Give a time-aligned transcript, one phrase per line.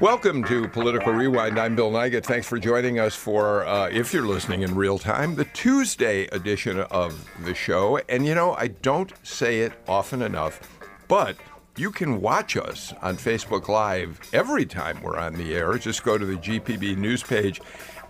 [0.00, 1.58] Welcome to Political Rewind.
[1.58, 2.24] I'm Bill Nigut.
[2.24, 6.80] Thanks for joining us for, uh, if you're listening in real time, the Tuesday edition
[6.80, 8.00] of the show.
[8.08, 10.58] And you know, I don't say it often enough,
[11.06, 11.36] but
[11.76, 15.76] you can watch us on Facebook Live every time we're on the air.
[15.76, 17.60] Just go to the GPB news page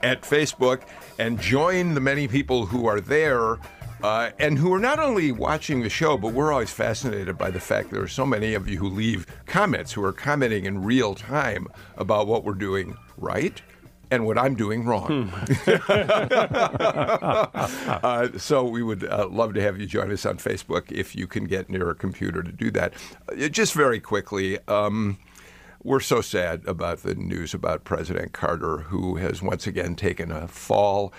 [0.05, 0.83] at Facebook
[1.19, 3.59] and join the many people who are there
[4.03, 7.61] uh, and who are not only watching the show, but we're always fascinated by the
[7.61, 11.15] fact there are so many of you who leave comments, who are commenting in real
[11.15, 13.63] time about what we're doing right
[14.11, 15.29] and what I'm doing wrong.
[15.29, 15.71] Hmm.
[18.05, 21.27] uh, so we would uh, love to have you join us on Facebook if you
[21.27, 22.95] can get near a computer to do that.
[23.29, 24.59] Uh, just very quickly.
[24.67, 25.19] Um,
[25.83, 30.47] we're so sad about the news about President Carter, who has once again taken a
[30.47, 31.13] fall.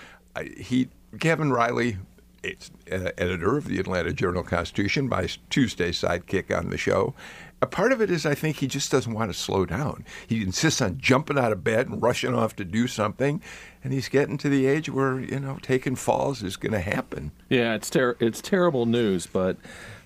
[0.56, 1.98] he, Kevin Riley,
[2.44, 7.14] uh, editor of the Atlanta Journal Constitution, my Tuesday sidekick on the show.
[7.60, 10.04] A part of it is I think he just doesn't want to slow down.
[10.26, 13.40] He insists on jumping out of bed and rushing off to do something,
[13.84, 17.30] and he's getting to the age where you know taking falls is going to happen.
[17.48, 19.58] Yeah, it's ter- it's terrible news, but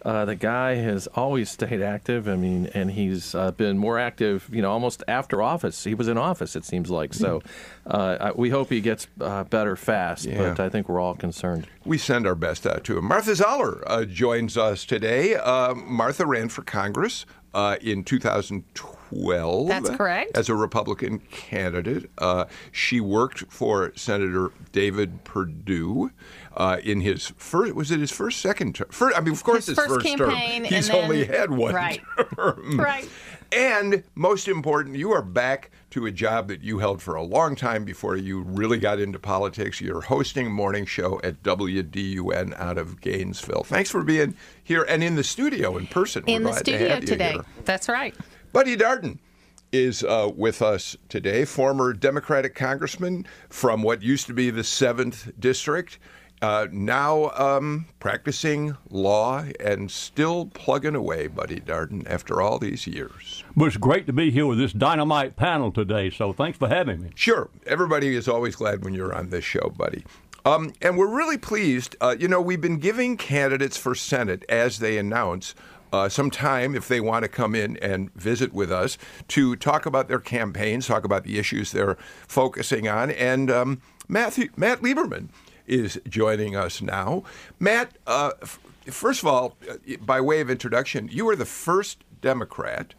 [0.06, 2.28] uh, the guy has always stayed active.
[2.28, 5.82] I mean, and he's uh, been more active, you know, almost after office.
[5.82, 7.12] He was in office, it seems like.
[7.12, 7.42] So
[7.86, 10.54] uh, we hope he gets uh, better fast, yeah.
[10.54, 11.66] but I think we're all concerned.
[11.84, 13.06] We send our best out to him.
[13.06, 15.34] Martha Zoller uh, joins us today.
[15.34, 17.26] Uh, Martha ran for Congress
[17.80, 19.68] in 2012.
[19.68, 20.36] That's correct.
[20.36, 22.10] As a Republican candidate.
[22.72, 26.10] she worked for Senator David Perdue
[26.56, 28.88] uh, in his first was it his first second term?
[28.90, 30.72] First, I mean, of course, his, his first, first campaign, term.
[30.72, 32.00] He's then, only had one right.
[32.34, 32.80] term.
[32.86, 33.08] Right.
[33.52, 37.56] And most important, you are back to a job that you held for a long
[37.56, 39.80] time before you really got into politics.
[39.80, 43.64] You're hosting a morning show at WDUN out of Gainesville.
[43.64, 46.22] Thanks for being here and in the studio in person.
[46.26, 47.38] In We're the studio to today.
[47.64, 48.14] That's right.
[48.52, 49.20] Buddy Darden
[49.72, 55.32] is uh, with us today, former Democratic congressman from what used to be the 7th
[55.40, 55.98] District.
[56.42, 63.42] Uh, now um, practicing law and still plugging away, Buddy Darden, after all these years.
[63.54, 67.00] Well, it's great to be here with this dynamite panel today, so thanks for having
[67.00, 67.10] me.
[67.14, 67.48] Sure.
[67.66, 70.04] Everybody is always glad when you're on this show, Buddy.
[70.44, 71.96] Um, and we're really pleased.
[72.00, 75.54] Uh, you know, we've been giving candidates for Senate, as they announce,
[75.92, 78.98] uh, some time if they want to come in and visit with us
[79.28, 81.96] to talk about their campaigns, talk about the issues they're
[82.28, 83.10] focusing on.
[83.10, 85.30] And um, Matthew, Matt Lieberman
[85.66, 87.24] is joining us now.
[87.58, 92.04] Matt, uh, f- first of all, uh, by way of introduction, you are the first
[92.20, 92.94] Democrat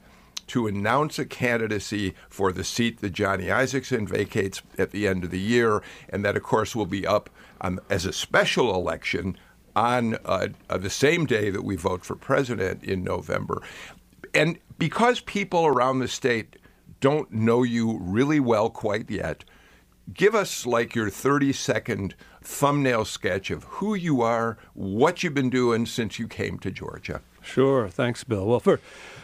[0.47, 5.31] to announce a candidacy for the seat that Johnny Isakson vacates at the end of
[5.31, 7.29] the year, and that, of course, will be up
[7.59, 9.37] on, as a special election
[9.75, 13.61] on uh, uh, the same day that we vote for president in November.
[14.33, 16.55] And because people around the state
[16.99, 19.43] don't know you really well quite yet,
[20.13, 25.49] give us like your 30 second thumbnail sketch of who you are, what you've been
[25.49, 27.21] doing since you came to Georgia.
[27.41, 27.87] Sure.
[27.87, 28.45] Thanks, Bill.
[28.45, 28.77] Well, for,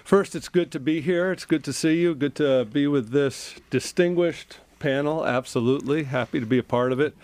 [0.03, 1.31] first, it's good to be here.
[1.31, 2.16] It's good to see you.
[2.16, 5.25] Good to be with this distinguished panel.
[5.25, 6.03] Absolutely.
[6.03, 7.15] Happy to be a part of it.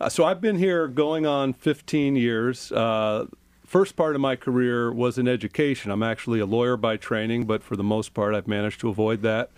[0.00, 2.72] Uh, so, I've been here going on 15 years.
[2.72, 3.26] Uh,
[3.68, 5.90] first part of my career was in education.
[5.90, 9.20] I'm actually a lawyer by training, but for the most part, I've managed to avoid
[9.22, 9.50] that.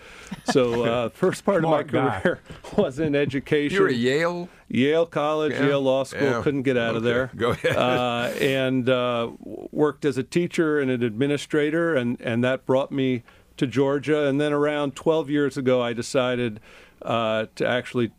[0.46, 2.40] So, uh, first part of my career
[2.76, 3.78] was in education.
[3.78, 4.48] You're at Yale?
[4.68, 5.68] Yale College, yeah.
[5.68, 6.22] Yale Law School.
[6.22, 6.42] Yeah.
[6.42, 6.96] Couldn't get out okay.
[6.96, 7.30] of there.
[7.36, 7.76] Go ahead.
[7.76, 13.22] Uh, and uh, worked as a teacher and an administrator, and, and that brought me
[13.58, 14.26] to Georgia.
[14.26, 16.58] And then around 12 years ago, I decided
[17.02, 18.10] uh, to actually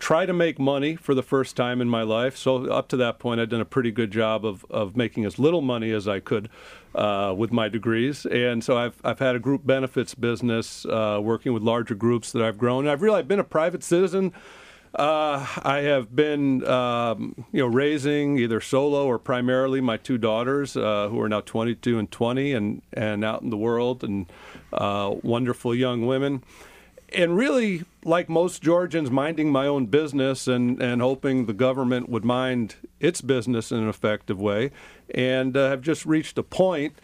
[0.00, 2.36] try to make money for the first time in my life.
[2.36, 5.38] So up to that point, I'd done a pretty good job of, of making as
[5.38, 6.48] little money as I could
[6.94, 8.24] uh, with my degrees.
[8.24, 12.42] And so I've, I've had a group benefits business uh, working with larger groups that
[12.42, 12.88] I've grown.
[12.88, 14.32] I've really I've been a private citizen.
[14.92, 20.76] Uh, I have been, um, you know, raising either solo or primarily my two daughters,
[20.76, 24.26] uh, who are now 22 and 20, and and out in the world, and
[24.72, 26.42] uh, wonderful young women
[27.12, 32.24] and really, like most Georgians, minding my own business and, and hoping the government would
[32.24, 34.70] mind its business in an effective way.
[35.14, 36.94] And uh, have just reached a point,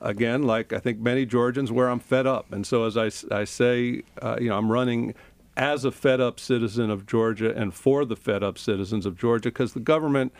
[0.00, 2.52] again, like I think many Georgians, where I'm fed up.
[2.52, 5.14] And so, as I, I say, uh, you know, I'm running
[5.56, 9.50] as a fed up citizen of Georgia and for the fed up citizens of Georgia
[9.50, 10.32] because the government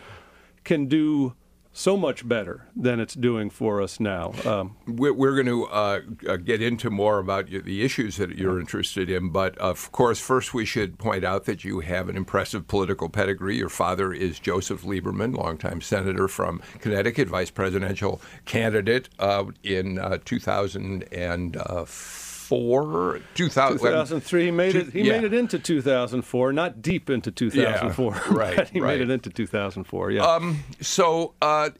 [0.63, 1.33] can do
[1.77, 4.31] so much better than it's doing for us now.
[4.45, 8.61] Um, we're, we're, going to uh, uh, get into more about the issues that you're
[8.61, 12.69] interested in, but of course, first we should point out that you have an impressive
[12.69, 13.57] political pedigree.
[13.57, 20.19] Your father is Joseph Lieberman, longtime senator from Connecticut, vice presidential candidate uh, in uh,
[20.23, 24.45] 2004 four, 2000, 2003.
[24.45, 24.93] He made it.
[24.93, 25.13] He yeah.
[25.13, 28.13] made it into 2004, not deep into 2004.
[28.13, 28.69] Yeah, right.
[28.73, 28.99] he right.
[28.99, 30.11] made it into 2004.
[30.11, 30.21] Yeah.
[30.21, 31.71] Um, so, uh,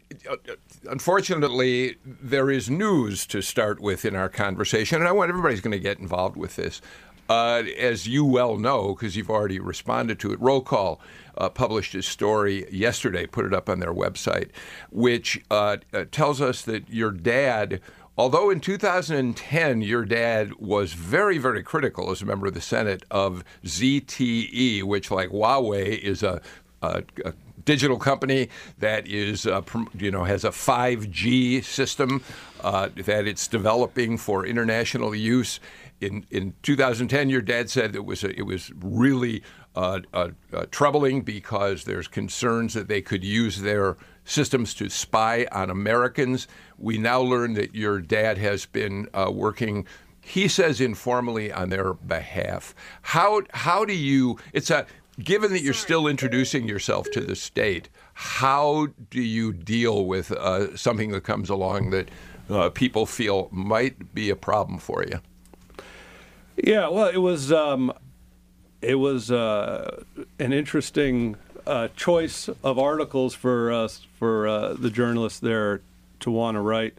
[0.90, 5.72] unfortunately, there is news to start with in our conversation, and I want everybody's going
[5.72, 6.82] to get involved with this.
[7.28, 11.00] Uh, as you well know, because you've already responded to it, Roll Call
[11.38, 14.50] uh, published a story yesterday, put it up on their website,
[14.92, 17.82] which uh, uh tells us that your dad
[18.18, 23.04] Although in 2010, your dad was very, very critical as a member of the Senate
[23.12, 26.42] of ZTE, which, like Huawei, is a,
[26.82, 27.34] a, a
[27.66, 29.62] digital company that is, uh,
[29.98, 32.24] you know, has a 5G system
[32.62, 35.60] uh, that it's developing for international use.
[36.00, 39.44] In in 2010, your dad said it was a, it was really
[39.76, 45.48] uh, uh, uh, troubling because there's concerns that they could use their systems to spy
[45.52, 46.48] on Americans.
[46.78, 49.86] We now learn that your dad has been uh, working.
[50.22, 52.76] He says informally on their behalf.
[53.02, 54.38] How how do you?
[54.54, 54.86] It's a
[55.20, 57.90] given that you're still introducing yourself to the state.
[58.14, 62.10] How do you deal with uh, something that comes along that
[62.50, 65.20] uh, people feel might be a problem for you?
[66.58, 67.52] Yeah, well, it was.
[67.52, 67.94] Um,
[68.82, 70.04] it was uh,
[70.38, 75.82] an interesting uh, choice of articles for us for uh, the journalists there
[76.22, 76.98] to want to write.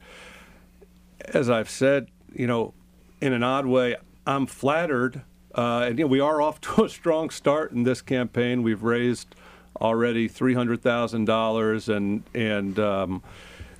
[1.26, 2.74] As I've said, you know,
[3.20, 3.96] in an odd way,
[4.26, 5.22] I'm flattered,
[5.54, 8.62] uh, and you know, we are off to a strong start in this campaign.
[8.62, 9.34] We've raised
[9.80, 13.22] already three hundred thousand dollars, and and um,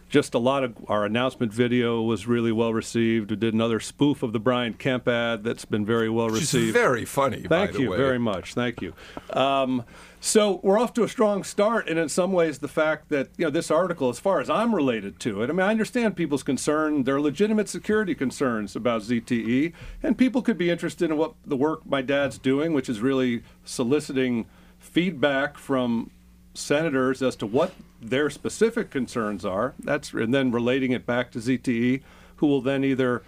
[0.09, 3.31] just a lot of our announcement video was really well received.
[3.31, 6.67] We did another spoof of the Brian Kemp ad that's been very well received.
[6.67, 7.43] She's very funny.
[7.43, 7.97] Thank you way.
[7.97, 8.55] very much.
[8.55, 8.95] Thank you.
[9.31, 9.85] Um,
[10.21, 13.45] so we're off to a strong start, and in some ways, the fact that you
[13.45, 16.43] know this article, as far as I'm related to it, I mean, I understand people's
[16.43, 17.05] concern.
[17.05, 21.57] There are legitimate security concerns about ZTE, and people could be interested in what the
[21.57, 24.47] work my dad's doing, which is really soliciting
[24.79, 26.11] feedback from
[26.57, 29.75] senators as to what their specific concerns are.
[29.79, 32.03] That's and then relating it back to ZTE,
[32.37, 33.23] who will then either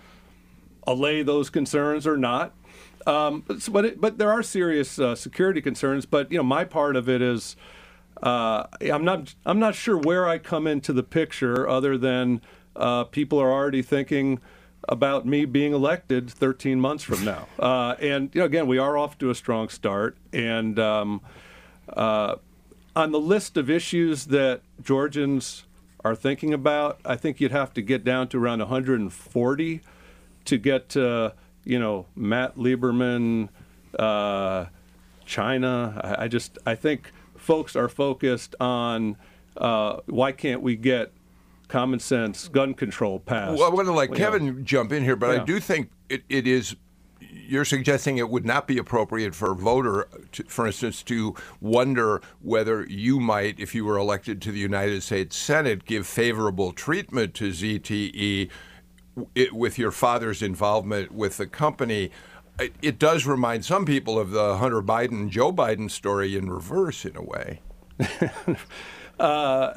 [0.86, 2.54] allay those concerns or not.
[3.06, 6.04] Um, but but, it, but, there are serious uh, security concerns.
[6.06, 7.56] But you know, my part of it is
[8.22, 12.40] uh, I'm not I'm not sure where I come into the picture, other than
[12.76, 14.40] uh, people are already thinking
[14.88, 17.46] about me being elected 13 months from now.
[17.58, 21.20] Uh, and you know, again, we are off to a strong start, and um,
[21.92, 22.36] uh,
[22.98, 25.62] on the list of issues that Georgians
[26.04, 29.80] are thinking about, I think you'd have to get down to around 140
[30.46, 31.32] to get to,
[31.64, 33.50] you know, Matt Lieberman,
[33.96, 34.66] uh,
[35.24, 36.00] China.
[36.02, 39.16] I, I, just, I think folks are focused on
[39.56, 41.12] uh, why can't we get
[41.68, 43.60] common sense gun control passed?
[43.60, 45.42] Well, I want to let Kevin jump in here, but yeah.
[45.42, 46.74] I do think it, it is
[47.48, 52.20] you're suggesting it would not be appropriate for a voter, to, for instance, to wonder
[52.40, 57.34] whether you might, if you were elected to the United States Senate, give favorable treatment
[57.34, 58.50] to ZTE
[59.34, 62.10] it, with your father's involvement with the company.
[62.58, 67.04] It, it does remind some people of the Hunter Biden, Joe Biden story in reverse,
[67.04, 67.60] in a way.
[69.18, 69.74] uh,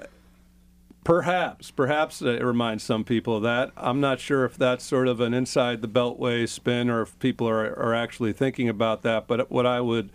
[1.04, 3.72] Perhaps, perhaps it reminds some people of that.
[3.76, 7.50] I'm not sure if that's sort of an inside the beltway spin or if people
[7.50, 9.26] are, are actually thinking about that.
[9.26, 10.12] But what I would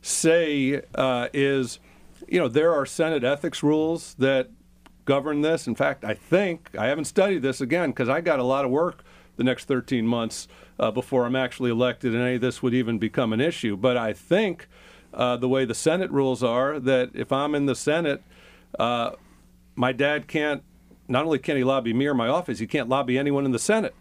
[0.00, 1.80] say uh, is,
[2.28, 4.50] you know, there are Senate ethics rules that
[5.04, 5.66] govern this.
[5.66, 8.70] In fact, I think I haven't studied this again because I got a lot of
[8.70, 9.02] work
[9.38, 10.46] the next 13 months
[10.78, 13.76] uh, before I'm actually elected, and any of this would even become an issue.
[13.76, 14.68] But I think
[15.12, 18.22] uh, the way the Senate rules are that if I'm in the Senate,
[18.78, 19.12] uh,
[19.78, 20.62] my dad can't.
[21.10, 23.58] Not only can't he lobby me or my office, he can't lobby anyone in the
[23.58, 23.94] Senate.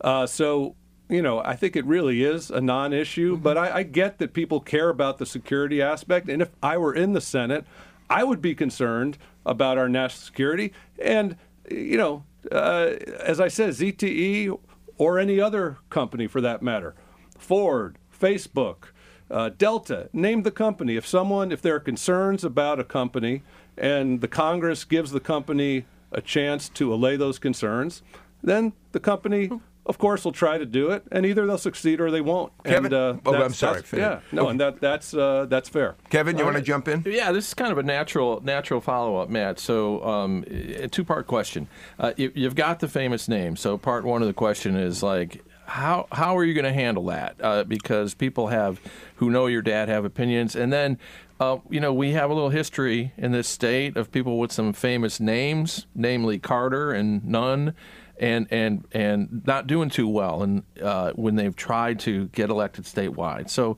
[0.00, 0.74] Uh, so
[1.08, 3.34] you know, I think it really is a non-issue.
[3.34, 3.42] Mm-hmm.
[3.42, 6.94] But I, I, get that people care about the security aspect, and if I were
[6.94, 7.64] in the Senate,
[8.10, 9.16] I would be concerned
[9.46, 10.72] about our national security.
[11.00, 11.36] And
[11.70, 14.58] you know, uh, as I said, ZTE
[14.96, 16.94] or any other company for that matter,
[17.38, 18.88] Ford, Facebook,
[19.30, 20.96] uh, Delta, name the company.
[20.96, 23.42] If someone, if there are concerns about a company
[23.78, 28.02] and the Congress gives the company a chance to allay those concerns,
[28.42, 29.50] then the company
[29.86, 32.52] of course, will try to do it, and either they'll succeed or they won't.
[32.62, 32.84] Kevin?
[32.92, 35.94] And, uh, Oh, I'm that's- sorry, that's- Yeah, no, and that that's uh, that's fair.
[36.10, 37.02] Kevin, you want to jump in?
[37.06, 39.58] Yeah, this is kind of a natural natural follow up, Matt.
[39.58, 41.68] So, um, a two part question.
[41.98, 43.56] Uh, you, you've got the famous name.
[43.56, 47.06] So, part one of the question is like, how how are you going to handle
[47.06, 47.36] that?
[47.40, 48.82] Uh, because people have
[49.16, 50.98] who know your dad have opinions, and then.
[51.40, 54.72] Uh, you know, we have a little history in this state of people with some
[54.72, 57.74] famous names, namely Carter and Nunn,
[58.18, 62.84] and and and not doing too well, and uh, when they've tried to get elected
[62.84, 63.48] statewide.
[63.50, 63.76] So,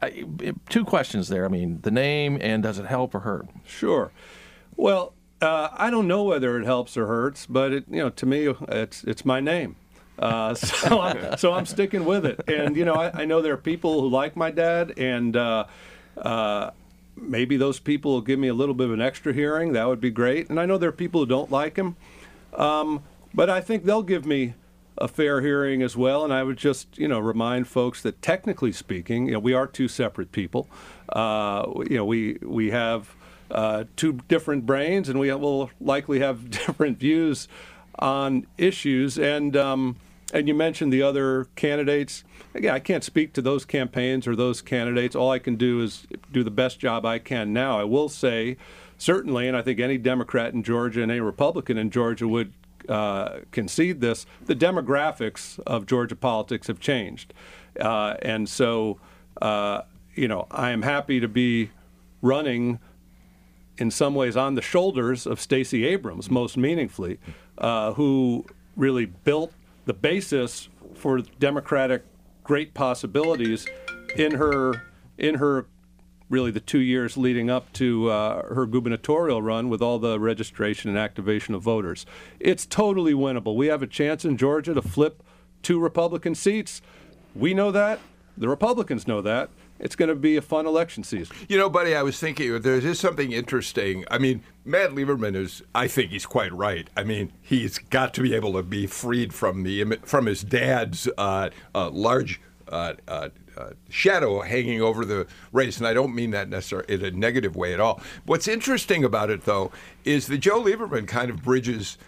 [0.00, 0.24] I,
[0.68, 1.44] two questions there.
[1.44, 3.48] I mean, the name and does it help or hurt?
[3.64, 4.12] Sure.
[4.76, 8.26] Well, uh, I don't know whether it helps or hurts, but it, you know, to
[8.26, 9.74] me, it's it's my name.
[10.16, 12.40] Uh, so, I'm, so I'm sticking with it.
[12.46, 15.64] And you know, I, I know there are people who like my dad, and uh,
[16.16, 16.70] uh,
[17.20, 19.72] maybe those people will give me a little bit of an extra hearing.
[19.72, 20.48] That would be great.
[20.48, 21.96] And I know there are people who don't like him,
[22.54, 23.02] um,
[23.34, 24.54] but I think they'll give me
[24.98, 26.24] a fair hearing as well.
[26.24, 29.66] And I would just, you know, remind folks that technically speaking, you know, we are
[29.66, 30.68] two separate people.
[31.08, 33.14] Uh, you know, we we have
[33.50, 37.48] uh, two different brains, and we will likely have different views
[37.98, 39.18] on issues.
[39.18, 39.96] And um,
[40.32, 42.24] and you mentioned the other candidates.
[42.54, 45.14] Again, I can't speak to those campaigns or those candidates.
[45.14, 47.78] All I can do is do the best job I can now.
[47.78, 48.56] I will say,
[48.98, 52.52] certainly, and I think any Democrat in Georgia and any Republican in Georgia would
[52.88, 57.32] uh, concede this, the demographics of Georgia politics have changed.
[57.78, 58.98] Uh, and so,
[59.40, 59.82] uh,
[60.14, 61.70] you know, I am happy to be
[62.22, 62.78] running
[63.78, 67.18] in some ways on the shoulders of Stacey Abrams, most meaningfully,
[67.58, 68.44] uh, who
[68.76, 69.52] really built
[69.90, 72.04] the basis for Democratic
[72.44, 73.66] great possibilities
[74.14, 74.84] in her
[75.18, 75.66] in her
[76.28, 80.88] really the two years leading up to uh, her gubernatorial run with all the registration
[80.90, 82.06] and activation of voters.
[82.38, 83.56] It's totally winnable.
[83.56, 85.24] We have a chance in Georgia to flip
[85.60, 86.80] two Republican seats.
[87.34, 87.98] We know that.
[88.38, 89.50] The Republicans know that.
[89.80, 91.34] It's going to be a fun election season.
[91.48, 94.04] You know, buddy, I was thinking there is something interesting.
[94.10, 95.62] I mean, Matt Lieberman is.
[95.74, 96.88] I think he's quite right.
[96.96, 101.08] I mean, he's got to be able to be freed from the from his dad's
[101.18, 102.40] uh, uh, large.
[102.68, 107.04] Uh, uh, uh, shadow hanging over the race, and I don't mean that necessarily in
[107.04, 108.00] a negative way at all.
[108.26, 109.72] What's interesting about it, though,
[110.04, 111.98] is that Joe Lieberman kind of bridges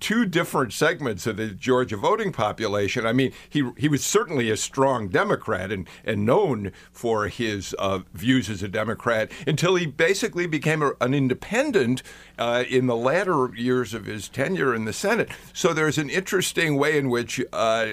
[0.00, 3.06] two different segments of the Georgia voting population.
[3.06, 8.00] I mean, he he was certainly a strong Democrat and, and known for his uh,
[8.14, 12.02] views as a Democrat until he basically became a, an independent
[12.38, 15.30] uh, in the latter years of his tenure in the Senate.
[15.52, 17.86] So there's an interesting way in which uh,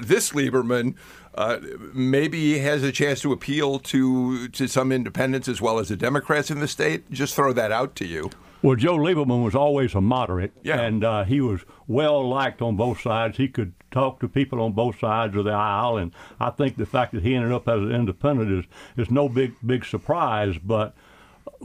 [0.00, 0.94] this Lieberman.
[1.36, 1.58] Uh,
[1.92, 6.48] maybe has a chance to appeal to to some independents as well as the Democrats
[6.48, 7.10] in the state.
[7.10, 8.30] Just throw that out to you.
[8.64, 10.80] Well, Joe Lieberman was always a moderate, Yeah.
[10.80, 13.36] and uh, he was well liked on both sides.
[13.36, 16.86] He could talk to people on both sides of the aisle, and I think the
[16.86, 18.64] fact that he ended up as an independent is
[18.96, 20.56] is no big big surprise.
[20.56, 20.94] But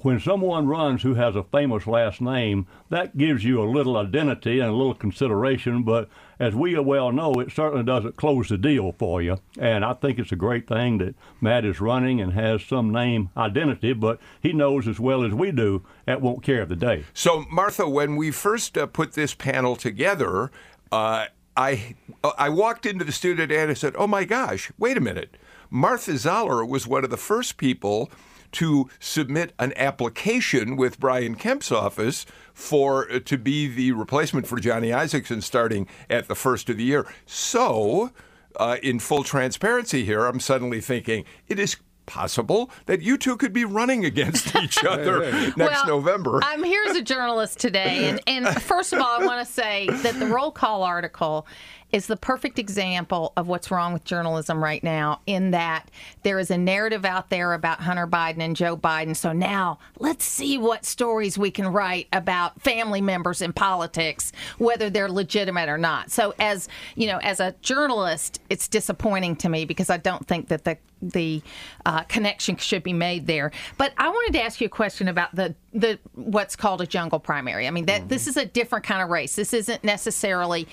[0.01, 4.59] when someone runs who has a famous last name, that gives you a little identity
[4.59, 5.83] and a little consideration.
[5.83, 9.39] But as we well know, it certainly doesn't close the deal for you.
[9.59, 13.29] And I think it's a great thing that Matt is running and has some name
[13.35, 17.03] identity, but he knows as well as we do that won't carry the day.
[17.13, 20.49] So, Martha, when we first uh, put this panel together,
[20.91, 21.25] uh,
[21.57, 21.95] I
[22.37, 25.35] I walked into the studio and I said, "Oh my gosh, wait a minute!
[25.69, 28.09] Martha Zoller was one of the first people."
[28.53, 34.59] To submit an application with Brian Kemp's office for uh, to be the replacement for
[34.59, 37.07] Johnny Isakson starting at the first of the year.
[37.25, 38.11] So,
[38.55, 41.77] uh, in full transparency here, I'm suddenly thinking it is
[42.09, 46.39] possible that you two could be running against each other next well, November.
[46.43, 49.87] I'm here as a journalist today, and, and first of all, I want to say
[49.87, 51.45] that the roll call article
[51.91, 55.21] is the perfect example of what's wrong with journalism right now.
[55.25, 55.89] In that
[56.23, 59.15] there is a narrative out there about Hunter Biden and Joe Biden.
[59.15, 64.89] So now let's see what stories we can write about family members in politics, whether
[64.89, 66.11] they're legitimate or not.
[66.11, 70.49] So as you know, as a journalist, it's disappointing to me because I don't think
[70.49, 71.41] that the the
[71.85, 73.51] uh, connection should be made there.
[73.77, 77.19] But I wanted to ask you a question about the the what's called a jungle
[77.19, 77.67] primary.
[77.67, 79.35] I mean that this is a different kind of race.
[79.35, 80.67] This isn't necessarily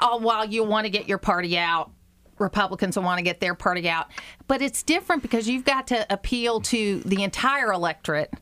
[0.00, 1.90] uh, while you want to get your party out.
[2.38, 4.06] Republicans will want to get their party out,
[4.48, 8.32] but it's different because you've got to appeal to the entire electorate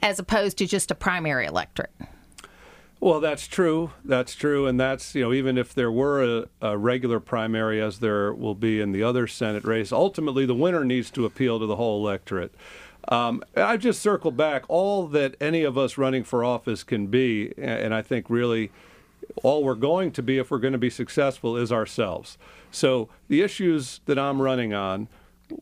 [0.00, 1.90] as opposed to just a primary electorate.
[3.00, 3.92] Well, that's true.
[4.04, 8.00] That's true, and that's you know even if there were a, a, regular primary, as
[8.00, 11.66] there will be in the other Senate race, ultimately the winner needs to appeal to
[11.66, 12.52] the whole electorate.
[13.06, 17.54] Um, I just circle back all that any of us running for office can be,
[17.56, 18.70] and I think really
[19.42, 22.38] all we're going to be if we're going to be successful is ourselves.
[22.70, 25.08] So the issues that I'm running on,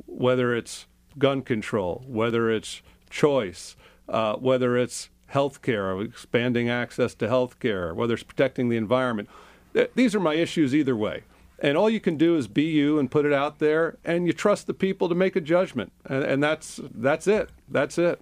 [0.07, 0.87] whether it's
[1.19, 3.77] gun control, whether it's choice,
[4.09, 9.29] uh, whether it's health care, expanding access to health care, whether it's protecting the environment,
[9.75, 11.23] th- these are my issues either way.
[11.59, 14.35] And all you can do is be you and put it out there, and you
[14.35, 17.49] trust the people to make a judgment, and, and that's that's it.
[17.67, 18.21] That's it.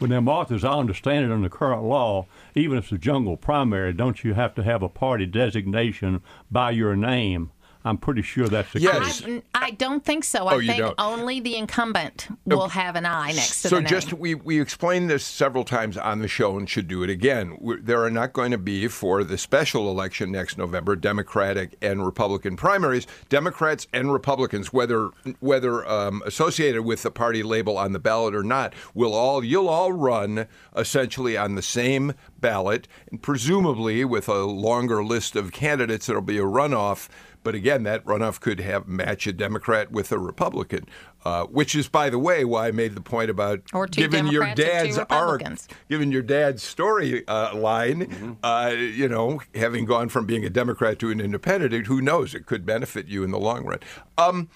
[0.00, 3.36] Well, now, Martha, as I understand it under current law, even if it's a jungle
[3.36, 7.50] primary, don't you have to have a party designation by your name?
[7.84, 9.20] I'm pretty sure that's the Yes.
[9.20, 9.42] case.
[9.54, 10.40] I, I don't think so.
[10.40, 10.94] Oh, I you think don't?
[10.98, 13.88] only the incumbent will have an I next to so the name.
[13.88, 17.56] just we we explained this several times on the show and should do it again.
[17.60, 22.04] We're, there are not going to be for the special election next November Democratic and
[22.04, 23.06] Republican primaries.
[23.28, 28.42] Democrats and Republicans, whether whether um, associated with the party label on the ballot or
[28.42, 34.38] not, will all you'll all run essentially on the same ballot, and presumably with a
[34.44, 36.06] longer list of candidates.
[36.06, 37.08] There'll be a runoff.
[37.44, 40.86] But again, that runoff could have match a Democrat with a Republican,
[41.24, 44.26] uh, which is, by the way, why I made the point about Or two given
[44.26, 45.42] your Democrats or two dad's arc,
[45.88, 48.32] given your dad's story uh, line, Mm-hmm.
[48.42, 52.34] uh, you know, having gone from being a Democrat to an independent, who knows?
[52.34, 53.78] It could benefit you in the long run.
[54.18, 54.48] Um,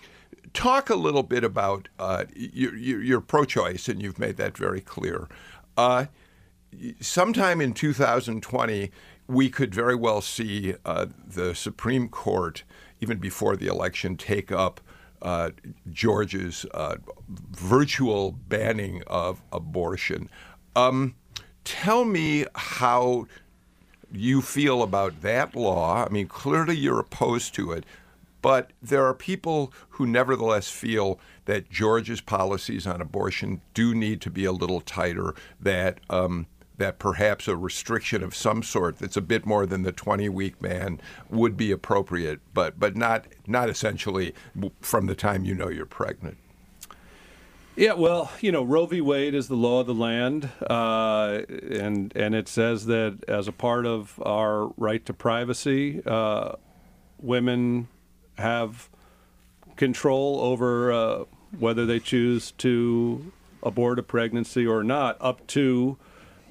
[0.52, 4.80] talk a little bit about uh, your, your, your pro-choice, and you've made that very
[4.80, 5.28] clear.
[5.76, 6.06] Uh,
[7.00, 8.90] sometime in 2020,
[9.28, 12.64] we could very well see uh, the Supreme Court,
[13.02, 14.80] even before the election, take up
[15.20, 15.50] uh,
[15.90, 16.96] Georgia's uh,
[17.50, 20.30] virtual banning of abortion.
[20.74, 21.16] Um,
[21.64, 23.26] tell me how
[24.12, 26.04] you feel about that law.
[26.04, 27.84] I mean, clearly you're opposed to it,
[28.40, 34.30] but there are people who nevertheless feel that Georgia's policies on abortion do need to
[34.30, 35.34] be a little tighter.
[35.60, 36.46] That um,
[36.82, 41.00] that perhaps a restriction of some sort that's a bit more than the 20-week ban
[41.30, 44.34] would be appropriate, but but not not essentially
[44.80, 46.38] from the time you know you're pregnant.
[47.76, 49.00] Yeah, well, you know, Roe v.
[49.00, 53.52] Wade is the law of the land, uh, and and it says that as a
[53.52, 56.56] part of our right to privacy, uh,
[57.20, 57.86] women
[58.38, 58.90] have
[59.76, 61.24] control over uh,
[61.56, 65.96] whether they choose to abort a pregnancy or not, up to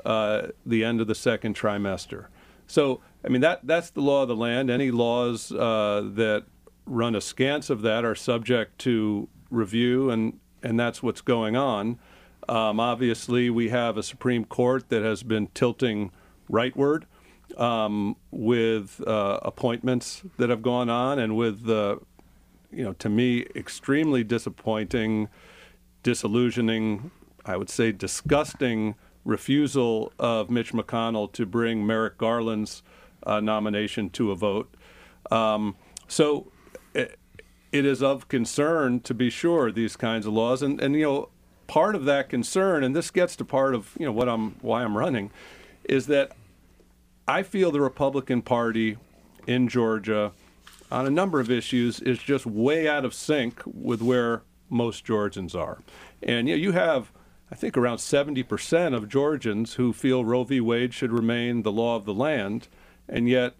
[0.05, 2.27] uh, the end of the second trimester.
[2.67, 4.69] So, I mean, that that's the law of the land.
[4.69, 6.45] Any laws uh, that
[6.85, 11.99] run askance of that are subject to review, and and that's what's going on.
[12.49, 16.11] Um, obviously, we have a Supreme Court that has been tilting
[16.49, 17.03] rightward
[17.57, 21.99] um, with uh, appointments that have gone on, and with the,
[22.71, 25.29] you know, to me, extremely disappointing,
[26.03, 27.11] disillusioning,
[27.45, 32.83] I would say disgusting refusal of Mitch McConnell to bring Merrick Garland's
[33.23, 34.73] uh, nomination to a vote.
[35.29, 35.75] Um,
[36.07, 36.51] so
[36.93, 37.19] it,
[37.71, 41.29] it is of concern, to be sure, these kinds of laws, and and you know,
[41.67, 44.83] part of that concern, and this gets to part of you know what I'm why
[44.83, 45.31] I'm running,
[45.85, 46.33] is that
[47.27, 48.97] I feel the Republican Party
[49.47, 50.31] in Georgia
[50.91, 55.55] on a number of issues is just way out of sync with where most Georgians
[55.55, 55.81] are.
[56.21, 57.11] And you know, you have
[57.51, 60.61] I think around 70% of Georgians who feel Roe v.
[60.61, 62.69] Wade should remain the law of the land,
[63.09, 63.55] and yet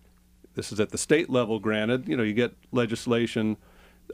[0.56, 3.58] this is at the state level granted, you know, you get legislation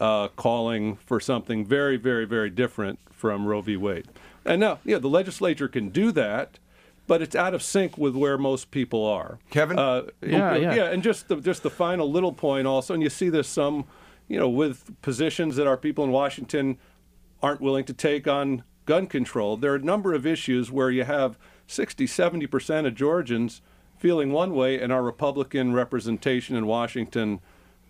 [0.02, 3.78] uh, calling for something very, very, very different from Roe v.
[3.78, 4.08] Wade.
[4.46, 6.60] And now, yeah, the legislature can do that,
[7.06, 9.40] but it's out of sync with where most people are.
[9.50, 9.78] Kevin?
[9.78, 10.76] Uh, Yeah, yeah.
[10.76, 13.86] yeah, and just the, just the final little point also, and you see this some,
[14.28, 16.78] you know, with positions that our people in Washington
[17.42, 19.58] aren't willing to take on gun control.
[19.58, 23.62] There are a number of issues where you have 60, 70% of Georgians
[24.00, 27.40] feeling one way and our Republican representation in Washington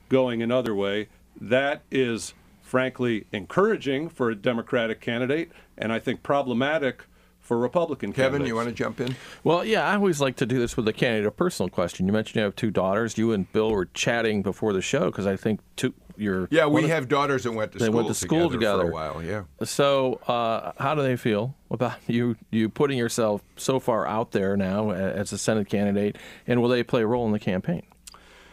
[0.09, 1.07] going another way.
[1.39, 7.05] That is frankly encouraging for a Democratic candidate and I think problematic
[7.39, 8.49] for Republican Kevin, candidates.
[8.49, 9.15] you want to jump in?
[9.45, 11.27] Well, yeah, I always like to do this with a candidate.
[11.27, 12.05] A personal question.
[12.05, 13.17] You mentioned you have two daughters.
[13.17, 15.93] You and Bill were chatting before the show because I think two.
[16.17, 18.89] Your Yeah, we have daughters that went to They school went to school for together.
[18.89, 19.23] a while.
[19.23, 19.43] Yeah.
[19.63, 22.35] So, uh, how do they feel about you?
[22.51, 26.83] You putting yourself so far out there now as a Senate candidate, and will they
[26.83, 27.83] play a role in the campaign?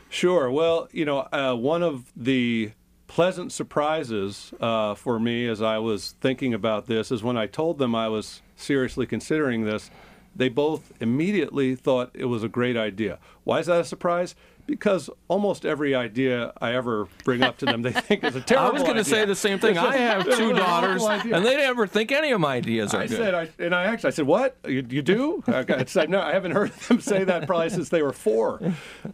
[0.09, 0.51] Sure.
[0.51, 2.73] Well, you know, uh, one of the
[3.07, 7.79] pleasant surprises uh, for me as I was thinking about this is when I told
[7.79, 9.91] them I was seriously considering this,
[10.37, 13.19] they both immediately thought it was a great idea.
[13.45, 14.35] Why is that a surprise?
[14.67, 18.69] Because almost every idea I ever bring up to them, they think is a terrible.
[18.69, 19.77] I was going to say the same thing.
[19.79, 23.17] I have two daughters, and they never think any of my ideas are I good.
[23.17, 24.57] said, I, and I actually, I said, what?
[24.67, 25.43] You, you do?
[25.47, 28.61] I said, no, I haven't heard them say that probably since they were four.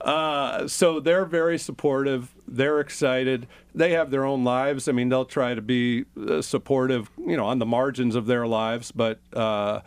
[0.00, 2.34] Uh, so they're very supportive.
[2.46, 3.46] They're excited.
[3.74, 4.88] They have their own lives.
[4.88, 8.46] I mean, they'll try to be uh, supportive, you know, on the margins of their
[8.46, 9.80] lives, but, uh,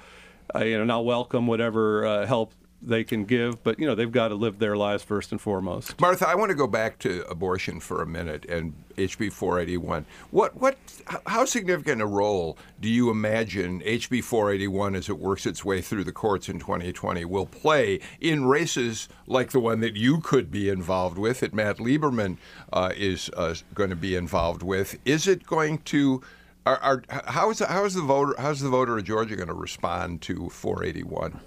[0.53, 2.53] I, you know, and I'll welcome whatever uh, help
[2.85, 3.63] they can give.
[3.63, 5.99] But, you know, they've got to live their lives first and foremost.
[5.99, 10.05] Martha, I want to go back to abortion for a minute and HB 481.
[10.31, 10.77] What, what,
[11.25, 16.03] how significant a role do you imagine HB 481, as it works its way through
[16.03, 20.69] the courts in 2020, will play in races like the one that you could be
[20.69, 22.37] involved with, that Matt Lieberman
[22.71, 24.99] uh, is uh, going to be involved with?
[25.05, 26.21] Is it going to
[26.65, 29.49] are, are, how is the, how is the voter how's the voter of Georgia going
[29.49, 31.39] to respond to 481?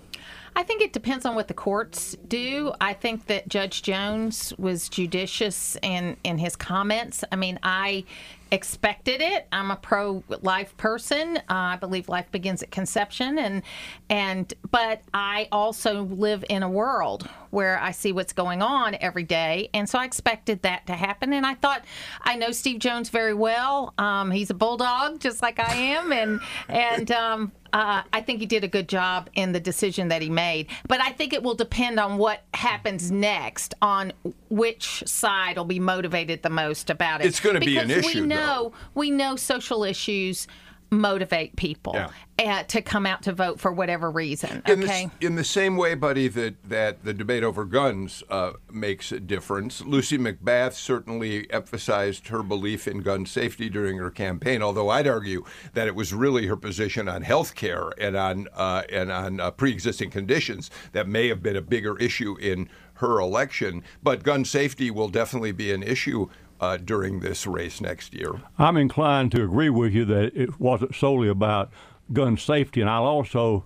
[0.57, 2.73] I think it depends on what the courts do.
[2.81, 7.23] I think that Judge Jones was judicious in in his comments.
[7.31, 8.05] I mean, I
[8.51, 9.47] expected it.
[9.51, 11.37] I'm a pro-life person.
[11.37, 13.63] Uh, I believe life begins at conception, and
[14.09, 19.25] and but I also live in a world where I see what's going on every
[19.25, 21.35] day, and so I expected that to happen.
[21.35, 21.85] And I thought
[22.23, 23.93] I know Steve Jones very well.
[23.99, 26.41] Um, he's a bulldog, just like I am, and
[26.71, 30.31] and um, uh, I think he did a good job in the decision that he
[30.31, 30.69] made.
[30.89, 34.13] But I think it will depend on what happens next, on
[34.49, 37.27] which side will be motivated the most about it.
[37.27, 38.73] It's gonna be an Because issue, We though.
[38.95, 40.47] we know social issues
[40.91, 42.11] motivate people Yeah.
[42.39, 44.63] uh, to come out to vote for whatever reason.
[44.67, 45.11] In, Okay.
[45.21, 49.19] the, in the same way, buddy, that, that the debate over guns uh, makes a
[49.21, 54.63] difference, Lucy McBath certainly emphasized her belief in gun safety during her campaign.
[54.63, 55.45] Although I'd argue
[55.75, 59.51] that it was really her position on health care and on uh, and on uh,
[59.51, 63.83] pre-existing conditions that may have been a bigger issue in her election.
[64.03, 66.29] But gun safety will definitely be an issue
[66.61, 68.41] uh, during this race next year.
[68.59, 71.71] I'm inclined to agree with you that it wasn't solely about
[72.13, 73.65] gun safety, and I'll also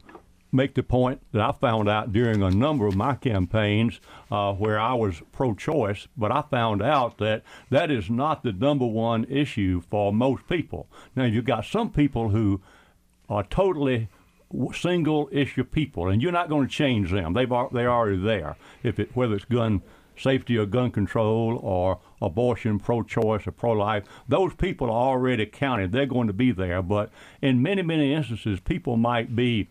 [0.53, 4.01] make the point that I found out during a number of my campaigns
[4.31, 8.87] uh, where I was pro-choice, but I found out that that is not the number
[8.87, 10.89] one issue for most people.
[11.15, 12.61] Now you've got some people who
[13.29, 14.09] are totally
[14.75, 17.35] single issue people, and you're not going to change them.
[17.35, 18.57] They've they're already there.
[18.83, 19.83] If it whether it's gun
[20.21, 25.93] safety or gun control or abortion, pro-choice or pro-life, those people are already counted.
[25.93, 26.83] They're going to be there.
[26.83, 29.69] But in many many instances, people might be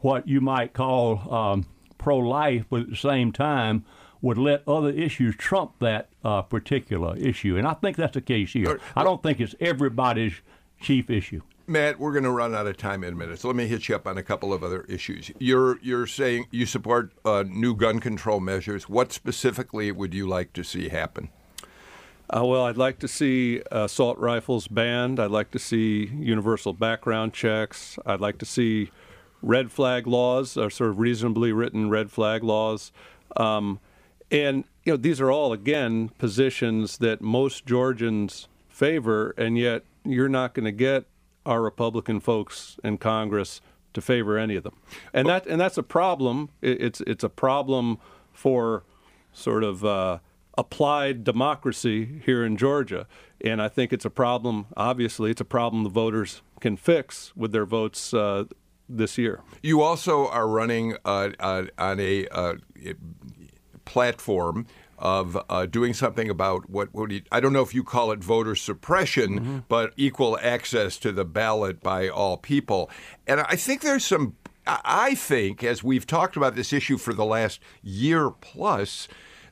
[0.00, 1.66] what you might call um,
[1.98, 3.84] pro-life, but at the same time
[4.22, 7.56] would let other issues trump that uh, particular issue.
[7.56, 8.80] And I think that's the case here.
[8.94, 10.34] I don't think it's everybody's
[10.80, 11.42] chief issue.
[11.68, 13.88] Matt, we're going to run out of time in a minute, so let me hit
[13.88, 15.32] you up on a couple of other issues.
[15.40, 18.88] You're you're saying you support uh, new gun control measures.
[18.88, 21.28] What specifically would you like to see happen?
[22.28, 25.18] Uh, well, I'd like to see assault rifles banned.
[25.18, 27.98] I'd like to see universal background checks.
[28.06, 28.90] I'd like to see
[29.42, 32.92] red flag laws, or sort of reasonably written red flag laws.
[33.36, 33.80] Um,
[34.30, 40.28] and you know, these are all again positions that most Georgians favor, and yet you're
[40.28, 41.06] not going to get
[41.46, 43.60] our Republican folks in Congress
[43.94, 44.76] to favor any of them.
[45.14, 46.50] And that and that's a problem.
[46.60, 47.98] It's it's a problem
[48.32, 48.84] for
[49.32, 50.18] sort of uh,
[50.58, 53.06] applied democracy here in Georgia.
[53.40, 57.52] And I think it's a problem, obviously, it's a problem the voters can fix with
[57.52, 58.44] their votes uh,
[58.88, 59.42] this year.
[59.62, 62.54] You also are running uh, uh, on a uh,
[63.84, 64.66] platform
[64.98, 68.12] of uh, doing something about what, what do you, I don't know if you call
[68.12, 72.90] it voter suppression, but equal access to the ballot by all people.
[73.26, 77.14] And I think there's some, I I think, as we've talked about this issue for
[77.14, 79.08] the last year plus,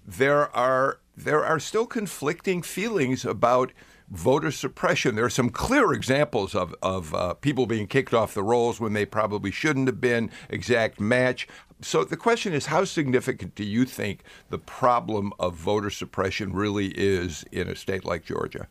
[0.06, 3.72] there are there are still conflicting feelings about
[4.10, 5.14] voter suppression.
[5.14, 8.92] There are some clear examples of, of uh, people being kicked off the rolls when
[8.92, 11.48] they probably shouldn't have been, exact match.
[11.80, 16.88] So the question is how significant do you think the problem of voter suppression really
[16.88, 18.68] is in a state like Georgia?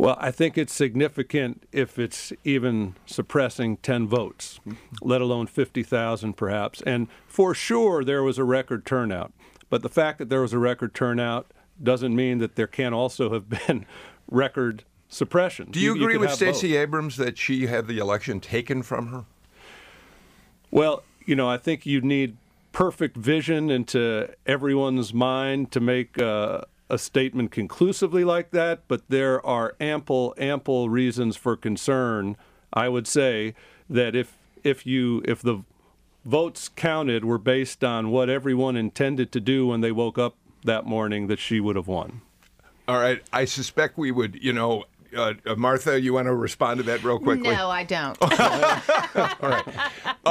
[0.00, 4.58] Well, I think it's significant if it's even suppressing 10 votes,
[5.02, 6.80] let alone 50,000 perhaps.
[6.86, 9.32] And for sure, there was a record turnout.
[9.68, 13.32] But the fact that there was a record turnout doesn't mean that there can't also
[13.34, 13.84] have been
[14.30, 15.70] record suppression.
[15.70, 16.78] Do you, agree could with Stacey both.
[16.78, 19.24] Abrams that she had the election taken from her?
[20.70, 22.36] Well, you know, I think you need
[22.72, 29.44] perfect vision into everyone's mind to make uh, a statement conclusively like that, but there
[29.44, 32.36] are ample, ample reasons for concern.
[32.72, 33.54] I would say
[33.88, 35.62] that if if you if the
[36.24, 40.84] votes counted were based on what everyone intended to do when they woke up that
[40.84, 42.20] morning that she would have won.
[42.86, 43.22] All right.
[43.32, 44.84] I suspect we would, you know,
[45.16, 47.50] uh, uh, Martha, you want to respond to that real quickly?
[47.50, 48.18] No, I don't.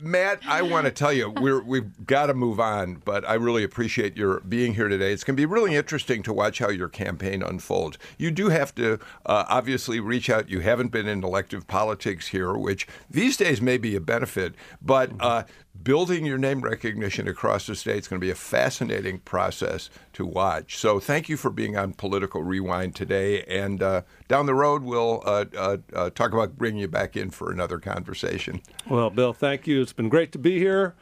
[0.00, 3.64] Matt, I want to tell you, we're, we've got to move on, but I really
[3.64, 5.12] appreciate your being here today.
[5.12, 7.98] It's going to be really interesting to watch how your campaign unfolds.
[8.18, 10.48] You do have to uh, obviously reach out.
[10.48, 15.10] You haven't been in elective politics here, which these days may be a benefit, but
[15.20, 15.44] uh,
[15.82, 20.24] building your name recognition across the state is going to be a fascinating process to
[20.24, 20.76] watch.
[20.76, 23.42] So thank you for being on Political Rewind today.
[23.44, 27.30] And uh, down the road, we'll uh, uh, uh, talk about bringing you back in
[27.30, 28.62] for another conversation.
[28.88, 29.82] Well, Bill, thank you.
[29.82, 30.94] It's been great to be here.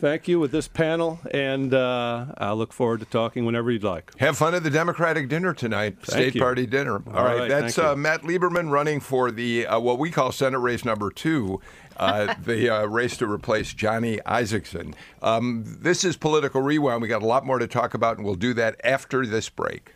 [0.00, 4.16] Thank you with this panel, and uh, I look forward to talking whenever you'd like.
[4.18, 6.40] Have fun at the Democratic dinner tonight, state you.
[6.40, 7.02] party dinner.
[7.06, 7.92] All All right, right, that's thank you.
[7.92, 11.60] uh, Matt Lieberman running for the uh, what we call Senate race number two,
[11.98, 14.94] uh, the uh, race to replace Johnny Isakson.
[15.20, 17.02] Um, this is Political Rewind.
[17.02, 19.92] We got a lot more to talk about, and we'll do that after this break.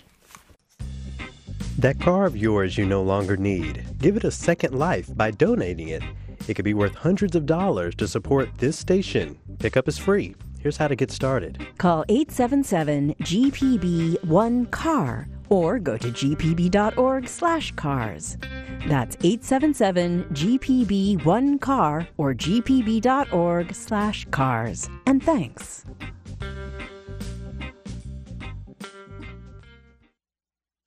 [1.78, 3.86] That car of yours you no longer need.
[3.98, 6.02] Give it a second life by donating it.
[6.46, 9.38] It could be worth hundreds of dollars to support this station.
[9.58, 10.34] Pickup is free.
[10.60, 11.66] Here's how to get started.
[11.78, 18.38] Call 877 GPB 1 CAR or go to gpb.org slash cars.
[18.86, 24.88] That's 877 GPB 1 CAR or gpb.org slash cars.
[25.06, 25.84] And thanks.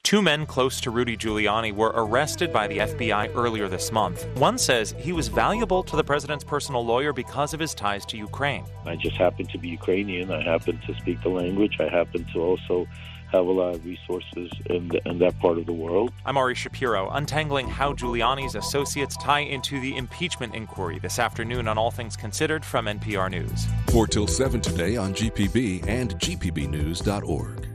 [0.07, 4.25] Two men close to Rudy Giuliani were arrested by the FBI earlier this month.
[4.37, 8.17] One says he was valuable to the president's personal lawyer because of his ties to
[8.17, 8.63] Ukraine.
[8.85, 10.31] I just happen to be Ukrainian.
[10.31, 11.75] I happen to speak the language.
[11.81, 12.87] I happen to also
[13.33, 16.13] have a lot of resources in, the, in that part of the world.
[16.25, 21.77] I'm Ari Shapiro, untangling how Giuliani's associates tie into the impeachment inquiry this afternoon on
[21.77, 23.67] All Things Considered from NPR News.
[23.87, 27.66] 4 till 7 today on GPB and gpbnews.org.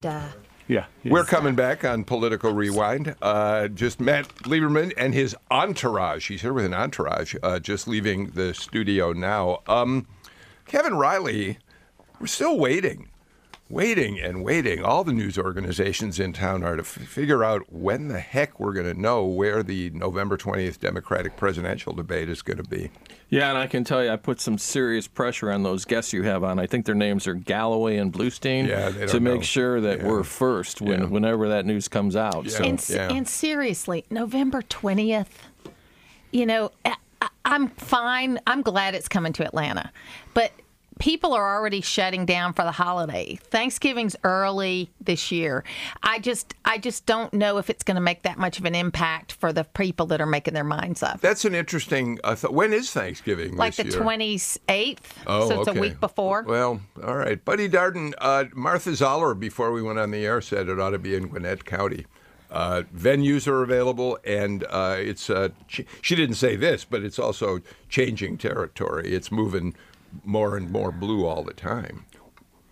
[0.00, 0.28] Duh.
[0.66, 0.86] Yeah.
[1.04, 3.16] We're coming back on Political Rewind.
[3.20, 6.28] Uh, just Matt Lieberman and his entourage.
[6.28, 9.60] He's here with an entourage, uh, just leaving the studio now.
[9.66, 10.06] Um,
[10.64, 11.58] Kevin Riley,
[12.18, 13.09] we're still waiting,
[13.70, 14.82] waiting and waiting.
[14.84, 18.72] All the news organizations in town are to f- figure out when the heck we're
[18.72, 22.90] going to know where the November 20th Democratic presidential debate is going to be.
[23.28, 26.24] Yeah, and I can tell you, I put some serious pressure on those guests you
[26.24, 26.58] have on.
[26.58, 29.40] I think their names are Galloway and Bluestein Yeah, they to don't make know.
[29.42, 30.08] sure that Yeah.
[30.08, 31.06] we're first when Yeah.
[31.06, 32.44] whenever that news comes out.
[32.46, 32.50] Yeah.
[32.50, 33.08] So And, yeah.
[33.12, 35.28] and seriously, November 20th,
[36.32, 38.38] you know, I, I- I'm fine.
[38.46, 39.92] I'm glad it's coming to Atlanta.
[41.00, 43.36] People are already shutting down for the holiday.
[43.44, 45.64] Thanksgiving's early this year.
[46.02, 48.74] I just I just don't know if it's going to make that much of an
[48.74, 51.20] impact for the people that are making their minds up.
[51.22, 52.18] That's an interesting.
[52.22, 53.56] Uh, th- when is Thanksgiving?
[53.56, 53.92] Like the year?
[53.98, 55.78] 28th, Oh, so it's okay.
[55.78, 56.42] a week before.
[56.46, 57.42] Well, all right.
[57.42, 60.98] Buddy Darden, uh, Martha Zoller, before we went on the air, said it ought to
[60.98, 62.04] be in Gwinnett County.
[62.50, 65.30] Uh, venues are available, and uh, it's.
[65.30, 69.14] Uh, ch- she didn't say this, but it's also changing territory.
[69.14, 69.74] It's moving
[70.24, 72.04] more and more blue all the time.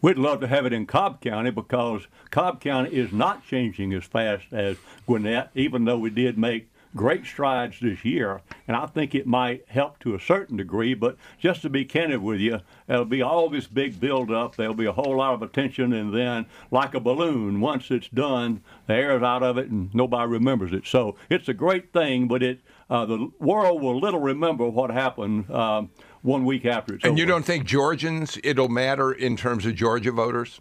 [0.00, 4.04] We'd love to have it in Cobb County because Cobb County is not changing as
[4.04, 8.40] fast as Gwinnett, even though we did make great strides this year.
[8.66, 10.94] And I think it might help to a certain degree.
[10.94, 14.56] But just to be candid with you, there'll be all this big buildup.
[14.56, 15.92] There'll be a whole lot of attention.
[15.92, 20.30] And then, like a balloon, once it's done, the air's out of it and nobody
[20.30, 20.86] remembers it.
[20.86, 25.50] So it's a great thing, but it uh, the world will little remember what happened
[25.50, 25.90] um,
[26.22, 27.20] one week after it's And over.
[27.20, 30.60] you don't think Georgians, it'll matter in terms of Georgia voters?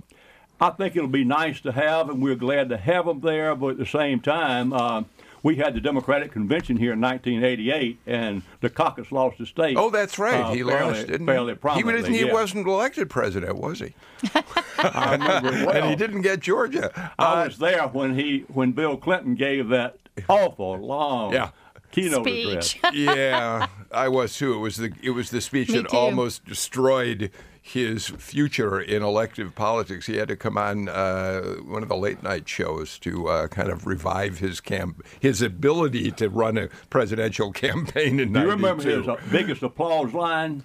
[0.60, 3.54] I think it'll be nice to have, and we're glad to have them there.
[3.56, 5.04] But at the same time, uh,
[5.44, 9.78] we had the Democratic convention here in 1988, and Dukakis lost the state.
[9.78, 10.42] Oh, that's right.
[10.42, 11.78] uh, he fairly, lost, didn't fairly he?
[11.78, 12.34] He, wasn't, he yeah.
[12.34, 13.94] wasn't elected president, was he?
[14.80, 15.70] I remember well.
[15.76, 16.92] And he didn't get Georgia.
[17.20, 21.50] I Uh, was there when he when Bill Clinton gave that awful long Yeah.
[21.92, 22.80] Keynote Speech.
[22.84, 22.94] address.
[22.96, 24.54] yeah, I was too.
[24.54, 25.98] It was the it was the speech Me that too.
[25.98, 30.06] almost destroyed his future in elective politics.
[30.06, 33.70] He had to come on uh, one of the late night shows to uh, kind
[33.70, 38.84] of revive his camp his ability to run a presidential campaign in Do you remember
[38.84, 40.64] his uh, biggest applause line?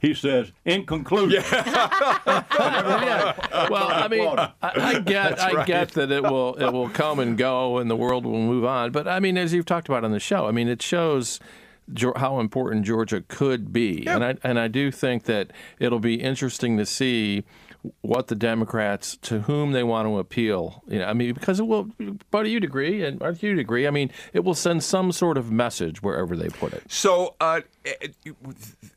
[0.00, 1.64] He says, "In conclusion." well,
[3.88, 7.78] I mean, I, I get, I get that it will, it will come and go,
[7.78, 8.92] and the world will move on.
[8.92, 11.40] But I mean, as you've talked about on the show, I mean, it shows
[12.16, 16.76] how important Georgia could be, and I and I do think that it'll be interesting
[16.78, 17.44] to see
[18.00, 20.82] what the Democrats to whom they want to appeal.
[20.88, 21.90] You know, I mean, because it will.
[22.30, 23.86] Buddy, you'd agree, and Mark, you'd agree.
[23.86, 26.82] I mean, it will send some sort of message wherever they put it.
[26.88, 27.60] So, uh,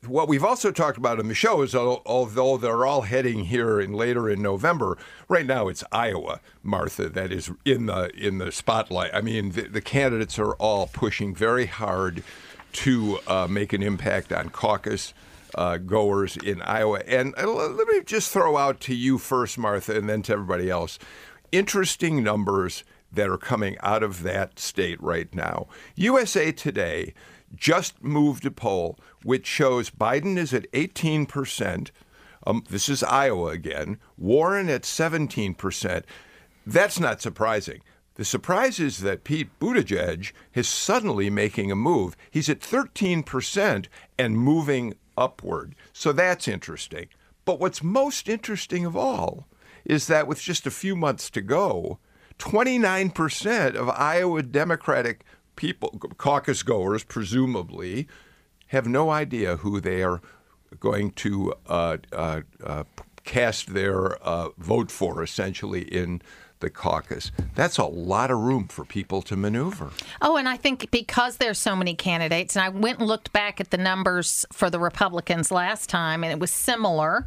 [0.06, 3.92] what we've also talked about in the show is, although they're all heading here in
[3.92, 4.98] later in November,
[5.28, 9.10] right now it's Iowa, Martha, that is in the in the spotlight.
[9.14, 12.22] I mean, the, the candidates are all pushing very hard
[12.72, 15.12] to uh, make an impact on caucus.
[15.54, 17.02] Uh, goers in Iowa.
[17.06, 20.70] And uh, let me just throw out to you first, Martha, and then to everybody
[20.70, 20.98] else.
[21.52, 25.66] Interesting numbers that are coming out of that state right now.
[25.96, 27.14] USA Today
[27.54, 31.90] just moved a poll which shows Biden is at 18%.
[32.46, 33.98] Um, this is Iowa again.
[34.16, 36.04] Warren at 17%.
[36.66, 37.80] That's not surprising.
[38.14, 42.16] The surprise is that Pete Buttigieg is suddenly making a move.
[42.30, 43.86] He's at 13%
[44.18, 45.74] and moving upward.
[45.92, 47.08] So that's interesting.
[47.44, 49.46] But what's most interesting of all
[49.84, 51.98] is that with just a few months to go,
[52.38, 55.24] 29% of Iowa Democratic
[55.56, 58.08] people, caucus goers, presumably,
[58.68, 60.20] have no idea who they are
[60.78, 62.84] going to uh, uh, uh,
[63.24, 66.22] cast their uh, vote for, essentially, in
[66.60, 67.32] the caucus.
[67.54, 69.90] That's a lot of room for people to maneuver.
[70.22, 73.60] Oh, and I think because there's so many candidates, and I went and looked back
[73.60, 77.26] at the numbers for the Republicans last time, and it was similar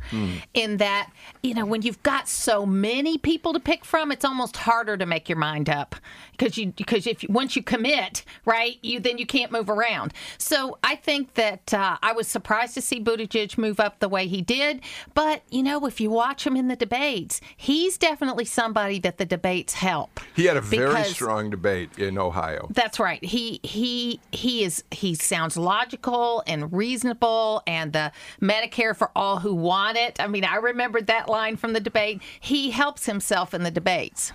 [0.54, 4.58] in that, you know, when you've got so many people to pick from, it's almost
[4.58, 5.96] harder to make your mind up
[6.32, 10.14] because you because if you, once you commit, right, you then you can't move around.
[10.38, 14.28] So I think that uh, I was surprised to see Buttigieg move up the way
[14.28, 14.82] he did,
[15.14, 19.28] but you know, if you watch him in the debates, he's definitely somebody that the
[19.38, 20.20] debates help.
[20.36, 22.68] He had a very strong debate in Ohio.
[22.72, 23.24] that's right.
[23.24, 29.56] He he he is he sounds logical and reasonable and the Medicare for all who
[29.56, 30.20] want it.
[30.20, 32.22] I mean, I remembered that line from the debate.
[32.38, 34.34] He helps himself in the debates.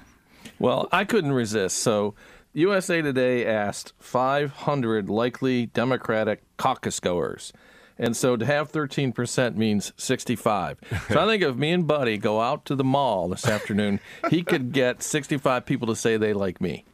[0.58, 1.76] Well, I couldn't resist.
[1.78, 2.14] So,
[2.54, 7.52] USA Today asked 500 likely Democratic caucus goers.
[7.98, 10.78] And so to have 13% means 65.
[11.08, 14.42] So I think if me and Buddy go out to the mall this afternoon, he
[14.42, 16.84] could get 65 people to say they like me.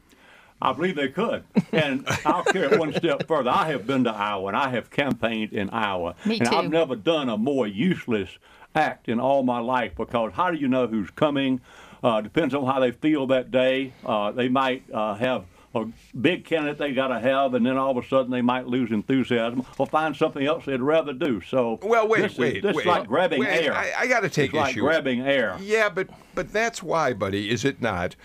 [0.63, 1.45] I believe they could.
[1.73, 3.51] And I'll carry it one step further.
[3.51, 6.15] I have been to Iowa and I have campaigned in Iowa.
[6.25, 6.57] Me and too.
[6.57, 8.31] I've never done a more useless
[8.75, 11.61] act in all my life because how do you know who's coming?
[12.03, 13.93] Uh, depends on how they feel that day.
[14.07, 15.87] Uh, they might uh, have a
[16.21, 18.91] big candidate they got to have, and then all of a sudden they might lose
[18.91, 21.41] enthusiasm or find something else they'd rather do.
[21.41, 22.83] So, Well, wait, this is, this wait.
[22.83, 23.75] is like grabbing Wait, air.
[23.75, 25.57] I, I got to take it's like grabbing air.
[25.61, 28.17] Yeah, but but that's why, buddy, is it not?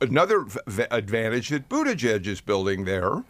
[0.00, 3.24] Another v- advantage that Buttigieg is building there,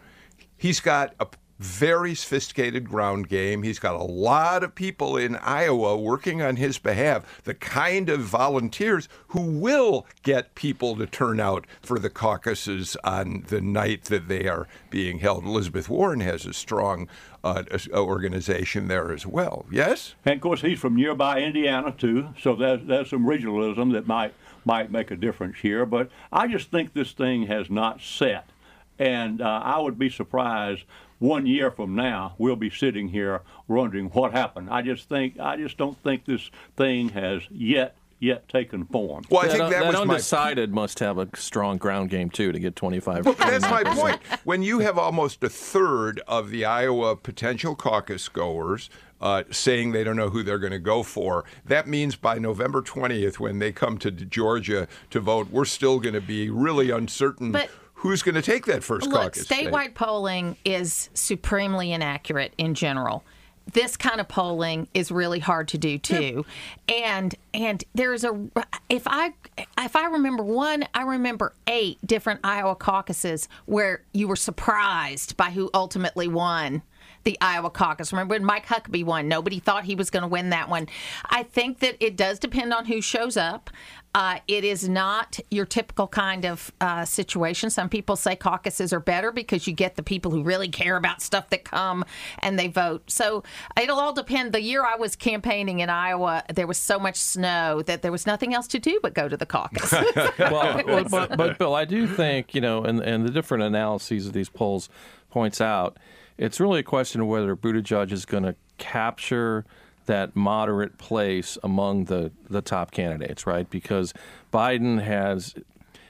[0.55, 1.27] he's got a
[1.59, 3.63] very sophisticated ground game.
[3.63, 8.21] He's got a lot of people in Iowa working on his behalf, the kind of
[8.21, 14.29] volunteers who will get people to turn out for the caucuses on the night that
[14.29, 15.43] they are being held.
[15.43, 17.09] Elizabeth Warren has a strong
[17.43, 19.65] uh, organization there as well.
[19.69, 20.15] Yes?
[20.25, 24.33] And of course, he's from nearby Indiana too, so there's there's some regionalism that might
[24.65, 25.85] might make a difference here.
[25.85, 28.49] But I just think this thing has not set,
[28.97, 30.83] and uh, I would be surprised
[31.19, 34.69] one year from now we'll be sitting here wondering what happened.
[34.69, 39.23] I just think I just don't think this thing has yet yet taken form.
[39.29, 42.51] Well, I that, think that, was my undecided must have a strong ground game, too,
[42.51, 44.19] to get 25 But that's my point.
[44.43, 48.89] When you have almost a third of the Iowa potential caucus goers
[49.21, 52.81] uh, saying they don't know who they're going to go for, that means by November
[52.81, 57.51] 20th, when they come to Georgia to vote, we're still going to be really uncertain
[57.53, 59.43] But- who's going to take that first Look, caucus.
[59.43, 59.67] state.
[59.67, 63.25] statewide polling is supremely inaccurate in general.
[63.73, 66.43] This kind of polling is really hard to do too,
[66.87, 68.49] and and there's a
[68.89, 69.33] if I
[69.77, 75.51] if I remember one, I remember eight different Iowa caucuses where you were surprised by
[75.51, 76.81] who ultimately won
[77.29, 78.11] the Iowa caucus.
[78.11, 79.27] Remember when Mike Huckabee won?
[79.27, 80.87] Nobody thought he was going to win that one.
[81.29, 83.69] I think that it does depend on who shows up.
[84.15, 87.69] Uh, it is not your typical kind of uh, situation.
[87.69, 91.21] Some people say caucuses are better because you get the people who really care about
[91.21, 92.03] stuff that come
[92.39, 93.11] and they vote.
[93.11, 93.43] So
[93.79, 94.51] it'll all depend.
[94.51, 98.25] The year I was campaigning in Iowa, there was so much snow that there was
[98.25, 99.91] nothing else to do but go to the caucus.
[100.39, 104.25] well, well, but, but Bill, I do think you know, and and the different analyses
[104.25, 104.89] of these polls
[105.29, 105.97] points out,
[106.39, 109.65] it's really a question of whether Buttigieg is going to capture
[110.05, 113.69] that moderate place among the the top candidates, right?
[113.69, 114.13] Because
[114.51, 115.53] Biden has.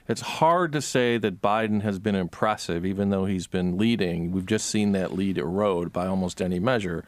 [0.07, 4.31] it's hard to say that Biden has been impressive, even though he's been leading.
[4.31, 7.03] We've just seen that lead erode by almost any measure.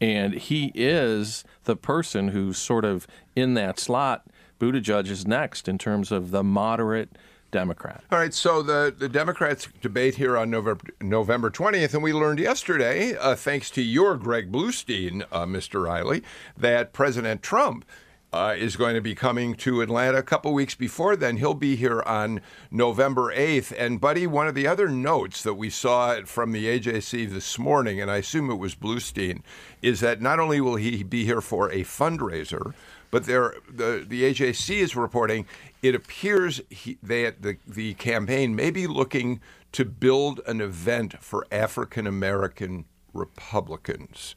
[0.00, 3.06] And he is the person who's sort of
[3.36, 4.26] in that slot.
[4.58, 7.10] Buttigieg is next in terms of the moderate
[7.52, 8.02] Democrat.
[8.10, 12.40] All right, so the, the Democrats debate here on November, November 20th, and we learned
[12.40, 15.84] yesterday, uh, thanks to your Greg Bluestein, uh, Mr.
[15.84, 16.24] Riley,
[16.56, 17.84] that President Trump
[18.32, 21.36] uh, is going to be coming to Atlanta a couple weeks before then.
[21.36, 22.40] He'll be here on
[22.70, 23.74] November 8th.
[23.76, 28.00] And, Buddy, one of the other notes that we saw from the AJC this morning,
[28.00, 29.42] and I assume it was Bluestein,
[29.82, 32.72] is that not only will he be here for a fundraiser,
[33.12, 35.46] but there, the, the AJC is reporting
[35.82, 39.40] it appears he, that the, the campaign may be looking
[39.72, 44.34] to build an event for African American Republicans.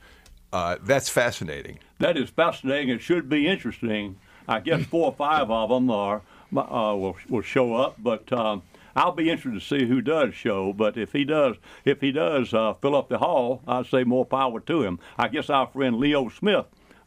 [0.52, 1.80] Uh, that's fascinating.
[2.00, 2.90] That is fascinating.
[2.90, 4.18] It should be interesting.
[4.48, 6.22] I guess four or five of them are
[6.56, 8.62] uh, will will show up, but um,
[8.94, 10.74] I'll be interested to see who does show.
[10.74, 11.56] But if he does,
[11.86, 15.00] if he does uh, fill up the hall, I'd say more power to him.
[15.18, 16.66] I guess our friend Leo Smith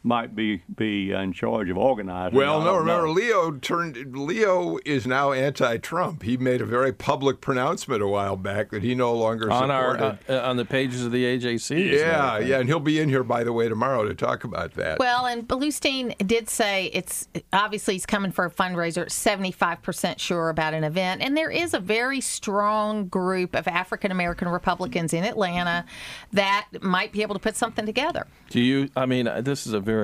[0.08, 2.36] might be be in charge of organizing.
[2.36, 3.12] Well, no, remember know.
[3.12, 6.22] Leo turned Leo is now anti-Trump.
[6.22, 9.92] He made a very public pronouncement a while back that he no longer on our
[9.92, 10.30] supported.
[10.30, 11.44] uh, on the pages of the AJC.
[11.52, 14.14] as a matter yeah, yeah, and he'll be in here by the way tomorrow to
[14.14, 14.98] talk about that.
[14.98, 20.72] Well, and Bluestein did say it's obviously he's coming for a fundraiser, 75% sure about
[20.72, 21.20] an event.
[21.20, 25.84] And there is a very strong group of African American Republicans in Atlanta
[26.32, 28.26] that might be able to put something together.
[28.48, 28.88] Do you?
[28.96, 29.97] I mean, uh, this is a very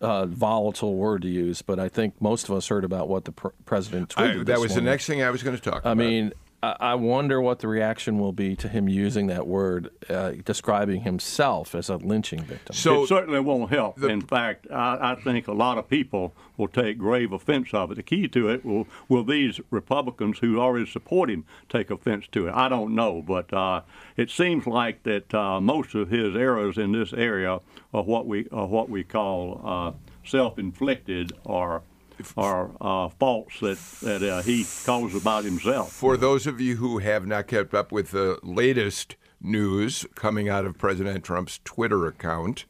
[0.00, 3.32] uh, volatile word to use, but I think most of us heard about what the
[3.32, 4.38] pr- president I- tweeted.
[4.40, 5.96] that this was the next thing I was going to talk I about.
[5.96, 6.32] mean,
[6.80, 11.02] I I wonder what the reaction will be to him using that word, uh, describing
[11.02, 12.74] himself as a lynching victim.
[12.74, 14.02] so it certainly won't help.
[14.02, 17.96] In fact, I, I think a lot of people will take grave offense of it.
[17.96, 22.48] The key to it will will these Republicans who already support him take offense to
[22.48, 22.54] it.
[22.54, 23.82] I don't know, but uh,
[24.16, 27.60] it seems like that uh, most of his errors in this area
[27.92, 29.92] are what we are what we call uh,
[30.24, 31.82] self-inflicted or
[32.36, 35.92] or uh, faults that that uh, he caused about himself.
[35.92, 40.64] for those of you who have not kept up with the latest news coming out
[40.64, 42.64] of President Trump's Twitter account,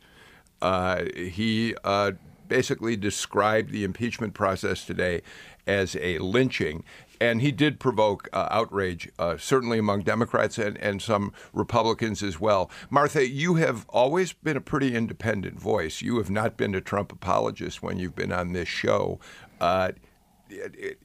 [0.60, 2.12] uh, he uh,
[2.48, 5.22] basically described the impeachment process today
[5.66, 6.84] as a lynching.
[7.24, 12.38] And he did provoke uh, outrage, uh, certainly among Democrats and, and some Republicans as
[12.38, 12.70] well.
[12.90, 16.02] Martha, you have always been a pretty independent voice.
[16.02, 19.20] You have not been a Trump apologist when you've been on this show.
[19.58, 19.92] Uh,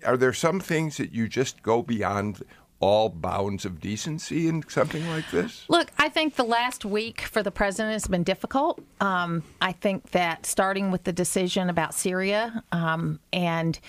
[0.05, 2.43] are there some things that you just go beyond
[2.79, 5.65] all bounds of decency in something like this?
[5.67, 8.81] Look, I think the last week for the president has been difficult.
[9.01, 13.79] Um, I think that starting with the decision about Syria, um, and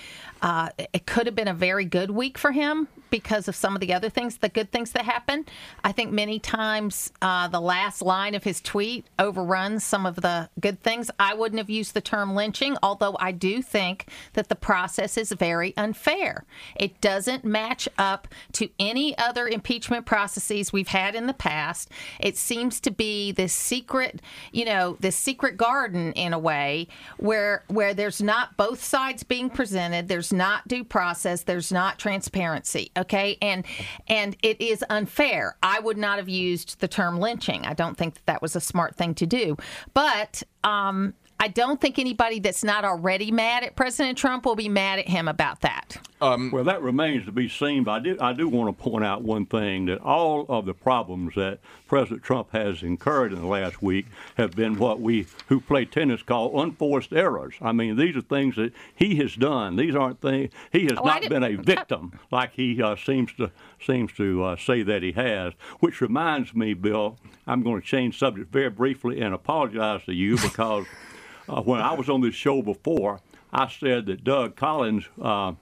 [0.43, 3.81] uh, it could have been a very good week for him because of some of
[3.81, 5.47] the other things, the good things that happen.
[5.85, 10.49] I think many times uh, the last line of his tweet overruns some of the
[10.59, 11.11] good things.
[11.19, 15.33] I wouldn't have used the term lynching, although I do think that the process is
[15.33, 16.45] very unfair.
[16.77, 21.91] It doesn't match up to any other impeachment processes we've had in the past.
[22.19, 24.21] It seems to be this secret,
[24.53, 26.89] you know, this secret garden in a way
[27.19, 32.91] where where there's not both sides being presented, there's not due process, there's not transparency,
[33.01, 33.37] okay?
[33.43, 33.65] And
[34.09, 35.57] and it is unfair.
[35.63, 37.67] I would not have used the term lynching.
[37.67, 39.57] I don't think that that was a smart thing to do.
[39.95, 44.69] But um I don't think anybody that's not already mad at President Trump will be
[44.69, 45.97] mad at him about that.
[46.21, 47.83] Well, that remains to be seen.
[47.83, 50.75] But I do, I do want to point out one thing that all of the
[50.75, 54.05] problems that President Trump has incurred in the last week
[54.37, 57.55] have been what we who play tennis call unforced errors.
[57.63, 59.77] I mean, these are things that he has done.
[59.77, 63.33] These aren't things he has Oh, not didn't- been a victim like he uh, seems
[63.39, 63.51] to
[63.83, 65.55] seems to uh, say that he has.
[65.79, 67.17] Which reminds me, Bill,
[67.47, 70.85] I'm going to change subject very briefly and apologize to you because
[71.51, 73.21] uh, when I was on this show before,
[73.53, 75.53] I said that Doug Collins uh,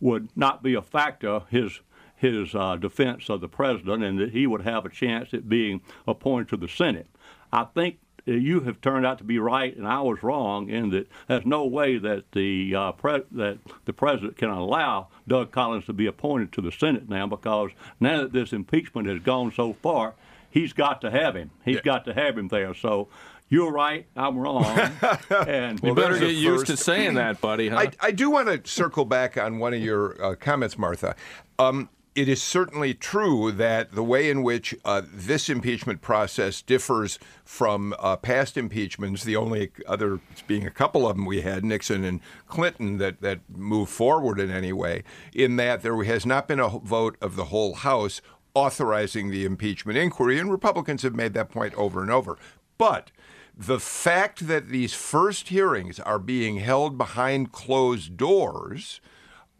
[0.00, 1.80] would not be a factor his
[2.16, 5.82] his uh, defense of the president, and that he would have a chance at being
[6.06, 7.08] appointed to the Senate.
[7.52, 11.08] I think you have turned out to be right, and I was wrong in that
[11.28, 15.92] there's no way that the uh, pre- that the president can allow Doug Collins to
[15.92, 17.70] be appointed to the Senate now because
[18.00, 20.14] now that this impeachment has gone so far,
[20.50, 21.50] he's got to have him.
[21.64, 22.72] He's got to have him there.
[22.74, 23.08] So.
[23.54, 24.04] You're right.
[24.16, 24.64] I'm wrong.
[25.30, 27.68] and You better get used to saying that, buddy.
[27.68, 27.78] Huh?
[27.78, 31.14] I, I do want to circle back on one of your uh, comments, Martha.
[31.60, 37.20] Um, it is certainly true that the way in which uh, this impeachment process differs
[37.44, 42.02] from uh, past impeachments, the only other being a couple of them we had, Nixon
[42.02, 46.60] and Clinton, that, that moved forward in any way, in that there has not been
[46.60, 48.20] a vote of the whole House
[48.54, 52.36] authorizing the impeachment inquiry, and Republicans have made that point over and over.
[52.78, 53.10] But
[53.56, 59.00] the fact that these first hearings are being held behind closed doors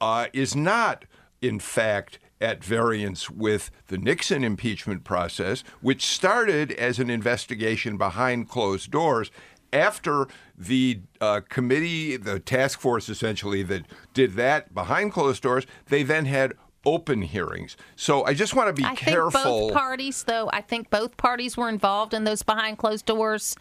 [0.01, 1.05] uh, is not,
[1.41, 8.49] in fact, at variance with the Nixon impeachment process, which started as an investigation behind
[8.49, 9.31] closed doors
[9.73, 16.03] after the uh, committee, the task force essentially that did that behind closed doors, they
[16.03, 16.55] then had
[16.87, 17.76] open hearings.
[17.97, 19.30] So I just want to be I careful.
[19.30, 23.57] think both parties, though, I think both parties were involved in those behind closed doors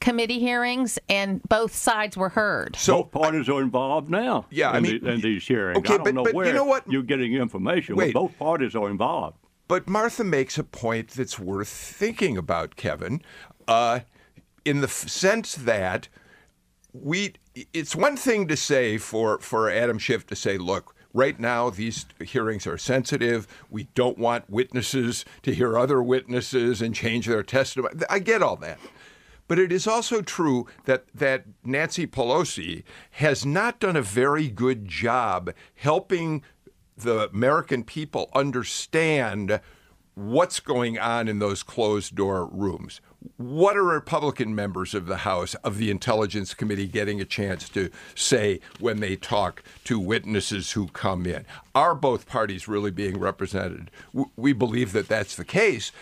[0.00, 2.74] committee hearings, and both sides were heard.
[2.76, 4.46] So Both parties are involved now.
[4.50, 5.78] Yeah, I in, mean- the, in these hearings.
[5.78, 6.90] Okay, I don't but- know but you where know what?
[6.90, 7.96] you're getting information.
[7.96, 8.14] Wait.
[8.14, 9.36] But both parties are involved.
[9.68, 13.20] But Martha makes a point that's worth thinking about, Kevin,
[13.68, 14.00] uh,
[14.64, 16.08] in the f- sense that
[16.92, 17.34] we.
[17.74, 20.94] It's one thing to say for for Adam Schiff to say, look.
[21.12, 23.48] Right now, these hearings are sensitive.
[23.68, 28.00] We don't want witnesses to hear other witnesses and change their testimony.
[28.08, 28.78] I get all that.
[29.48, 34.86] But it is also true that, that Nancy Pelosi has not done a very good
[34.86, 36.44] job helping
[36.96, 39.60] the American people understand
[40.14, 43.00] what's going on in those closed door rooms.
[43.36, 47.90] What are Republican members of the House of the Intelligence Committee getting a chance to
[48.14, 51.44] say when they talk to witnesses who come in?
[51.74, 53.90] Are both parties really being represented?
[54.36, 55.92] We believe that that's the case.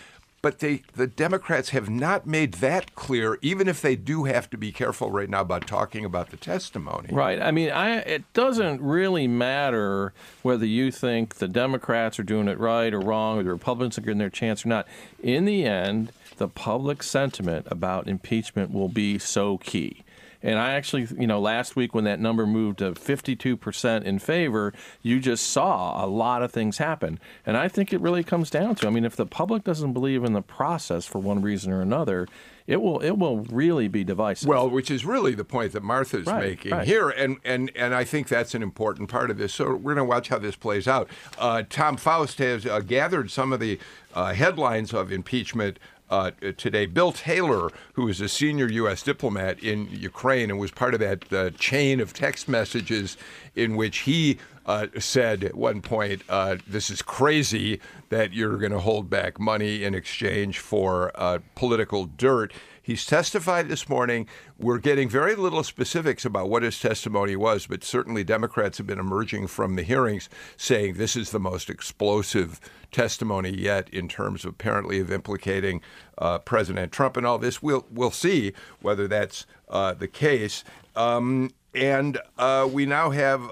[0.41, 4.57] But they, the Democrats have not made that clear, even if they do have to
[4.57, 7.09] be careful right now about talking about the testimony.
[7.11, 7.41] Right.
[7.41, 12.57] I mean, I, it doesn't really matter whether you think the Democrats are doing it
[12.57, 14.87] right or wrong, or the Republicans are getting their chance or not.
[15.21, 20.03] In the end, the public sentiment about impeachment will be so key.
[20.41, 24.73] And I actually, you know, last week when that number moved to 52% in favor,
[25.01, 27.19] you just saw a lot of things happen.
[27.45, 30.23] And I think it really comes down to, I mean, if the public doesn't believe
[30.23, 32.25] in the process for one reason or another,
[32.67, 34.47] it will it will really be divisive.
[34.47, 36.87] Well, which is really the point that Martha's Right, making right.
[36.87, 39.55] here, and, and and I think that's an important part of this.
[39.55, 41.09] So we're going to watch how this plays out.
[41.39, 43.79] Uh, Tom Faust has uh, gathered some of the
[44.13, 45.79] uh, headlines of impeachment.
[46.09, 49.03] Uh, today, Bill Taylor, who is a senior U.S.
[49.03, 53.15] diplomat in Ukraine and was part of that uh, chain of text messages
[53.55, 54.39] in which he
[54.69, 59.39] uh, said at one point, uh, "This is crazy that you're going to hold back
[59.39, 62.53] money in exchange for uh, political dirt."
[62.83, 64.27] He's testified this morning.
[64.59, 68.99] We're getting very little specifics about what his testimony was, but certainly Democrats have been
[68.99, 72.59] emerging from the hearings saying this is the most explosive
[72.91, 75.81] testimony yet in terms of apparently of implicating
[76.19, 77.61] uh, President Trump and all this.
[77.61, 80.63] We'll we'll see whether that's uh, the case.
[80.95, 83.51] Um, and uh, we now have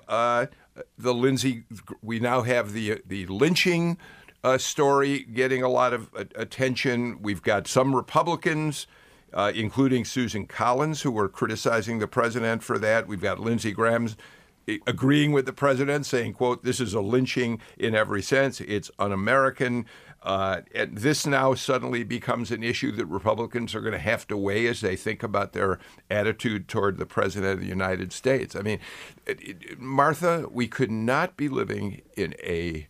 [0.98, 1.64] the Lindsey.
[2.02, 3.98] We now have the the lynching
[4.44, 7.22] uh, story getting a lot of attention.
[7.22, 8.88] We've got some Republicans,
[9.34, 13.08] uh, including Susan Collins, who were criticizing the president for that.
[13.08, 14.16] We've got Lindsey Graham's
[14.68, 18.62] eh, agreeing with the president, saying, "quote This is a lynching in every sense.
[18.62, 19.86] It's un-American."
[20.28, 24.36] Uh, and this now suddenly becomes an issue that Republicans are going to have to
[24.36, 25.80] weigh as they think about their
[26.12, 28.54] attitude toward the president of the United States.
[28.54, 28.80] I mean,
[29.26, 32.90] it- it- Martha, we could not be living in a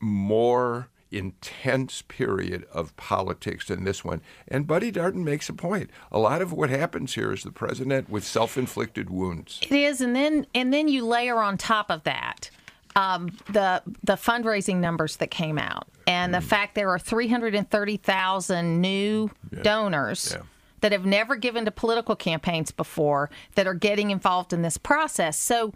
[0.00, 4.20] more intense period of politics than this one.
[4.46, 5.88] And Buddy Darden makes a point.
[6.12, 9.60] A lot of what happens here is the president with self-inflicted wounds.
[9.62, 12.50] It is, and then and then you layer on top of that
[12.96, 17.54] um, the the fundraising numbers that came out, and the fact there are three hundred
[17.54, 19.30] and thirty thousand new
[19.62, 20.32] donors.
[20.36, 20.42] Yeah.
[20.82, 25.38] That have never given to political campaigns before that are getting involved in this process.
[25.38, 25.74] So,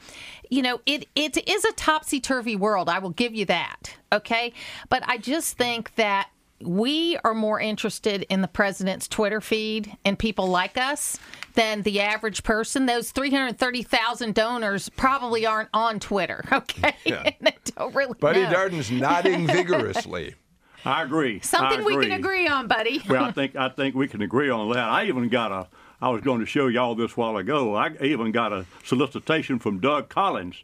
[0.49, 2.89] you know, it it is a topsy turvy world.
[2.89, 3.99] I will give you that.
[4.11, 4.55] Okay.
[4.89, 6.31] But I just think that
[6.65, 11.19] we are more interested in the president's Twitter feed and people like us
[11.55, 12.87] than the average person.
[12.87, 16.97] Those 330,000 donors probably aren't on Twitter, okay?
[17.07, 18.53] and they don't really Buddy know.
[18.53, 20.35] Darden's nodding vigorously.
[20.85, 21.41] I agree.
[21.41, 23.01] Something I we can agree on, buddy.
[23.09, 24.91] well, I think I think we can agree on that.
[24.91, 25.67] I even got a.
[26.03, 27.75] I was going to show y'all this while ago.
[27.75, 30.57] I even got a solicitation from Doug Collins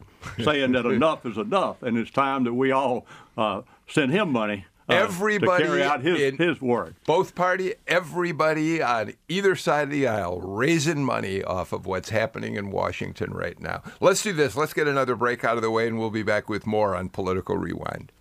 [0.42, 3.06] saying that enough is enough, and it's time that we all
[3.38, 6.94] uh, send him money Uh, everybody to carry out his in- his work.
[7.06, 12.56] Both party, everybody on either side of the aisle raising money off of what's happening
[12.56, 13.82] in Washington right now.
[14.00, 14.56] Let's do this.
[14.56, 17.08] Let's get another break out of the way, and we'll be back with more on
[17.08, 18.12] Political Rewind.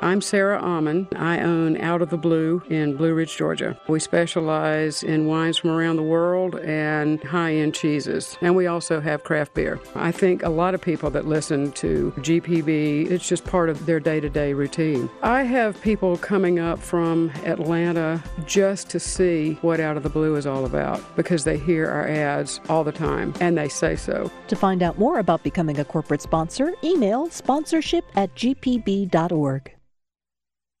[0.00, 1.08] I'm Sarah Almond.
[1.16, 3.76] I own Out of the Blue in Blue Ridge, Georgia.
[3.88, 8.38] We specialize in wines from around the world and high end cheeses.
[8.40, 9.80] And we also have craft beer.
[9.96, 13.98] I think a lot of people that listen to GPB, it's just part of their
[13.98, 15.10] day to day routine.
[15.22, 20.36] I have people coming up from Atlanta just to see what Out of the Blue
[20.36, 24.30] is all about because they hear our ads all the time and they say so.
[24.46, 29.74] To find out more about becoming a corporate sponsor, email sponsorship at gpb.org.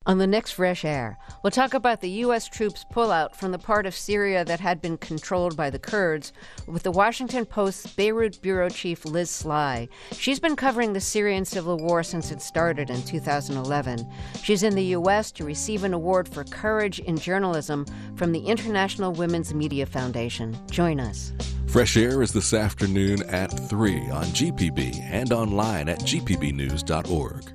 [0.08, 2.48] On the next Fresh Air, we'll talk about the U.S.
[2.48, 6.32] troops' pullout from the part of Syria that had been controlled by the Kurds
[6.66, 9.86] with the Washington Post's Beirut bureau chief Liz Sly.
[10.12, 14.10] She's been covering the Syrian civil war since it started in 2011.
[14.42, 15.30] She's in the U.S.
[15.32, 17.84] to receive an award for courage in journalism
[18.16, 20.56] from the International Women's Media Foundation.
[20.70, 21.34] Join us.
[21.66, 27.52] Fresh Air is this afternoon at 3 on GPB and online at gpbnews.org.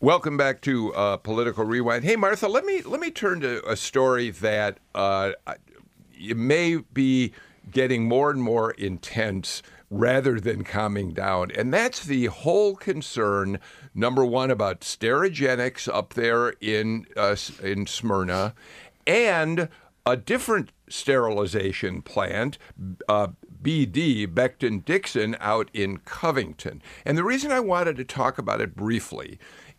[0.00, 2.04] Welcome back to uh, Political Rewind.
[2.04, 5.32] Hey, Martha, let me let me turn to a story that uh,
[6.20, 7.32] may be
[7.70, 13.58] getting more and more intense rather than calming down, and that's the whole concern.
[13.94, 18.52] Number one about Sterigenics up there in uh, in Smyrna,
[19.06, 19.70] and
[20.04, 22.58] a different sterilization plant,
[23.08, 23.28] uh,
[23.62, 26.82] BD, Becton Dixon, out in Covington.
[27.06, 29.38] And the reason I wanted to talk about it briefly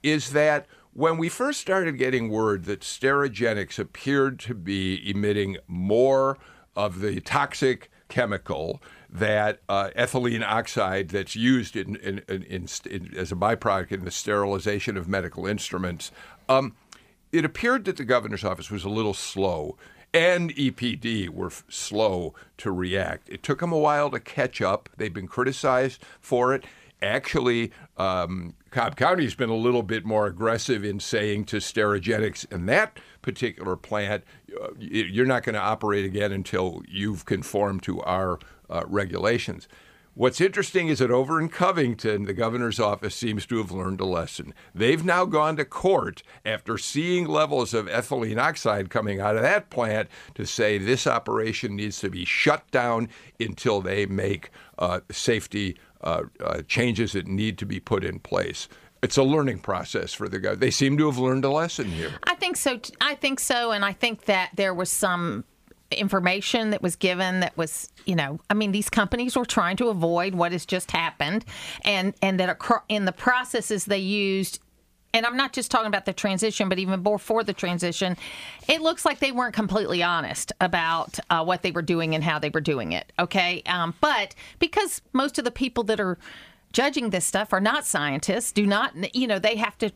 [0.10, 6.38] is that when we first started getting word that Sterigenics appeared to be emitting more
[6.76, 13.32] of the toxic chemical that uh, ethylene oxide that's used in, in, in, in, as
[13.32, 16.12] a byproduct in the sterilization of medical instruments,
[16.50, 16.76] um,
[17.32, 19.78] it appeared that the governor's office was a little slow
[20.14, 23.30] and EPD were f- slow to react.
[23.30, 24.90] It took them a while to catch up.
[24.98, 26.64] They've been criticized for it.
[27.02, 32.68] Actually, um, Cobb County's been a little bit more aggressive in saying to Sterigenics in
[32.68, 34.24] that particular plant,
[34.56, 38.38] uh, you're not going to operate again until you've conformed to our
[38.70, 39.68] uh, regulations.
[40.14, 44.06] What's interesting is that over in Covington, the governor's office seems to have learned a
[44.06, 44.54] lesson.
[44.76, 49.72] They've now gone to court after seeing levels of ethylene oxide coming out of that
[49.72, 53.10] plant to say this operation needs to be shut down
[53.40, 58.68] until they make uh, safety uh, uh, changes that need to be put in place.
[59.04, 60.56] It's a learning process for the guy.
[60.56, 62.14] They seem to have learned a lesson here.
[62.24, 62.80] I think so.
[63.00, 65.44] I think so, and I think that there was some
[65.92, 69.88] information that was given that was you know i mean these companies were trying to
[69.88, 71.46] avoid what has just happened
[71.86, 74.60] and and that in the processes they used
[75.18, 78.16] and I'm not just talking about the transition, but even before the transition,
[78.68, 82.40] it looks like they weren't completely honest about uh, what they were doing and how
[82.40, 83.12] they were doing it.
[83.20, 83.64] Okay.
[83.66, 86.18] Um, but because most of the people that are
[86.72, 89.92] judging this stuff are not scientists, do not, you know, they have to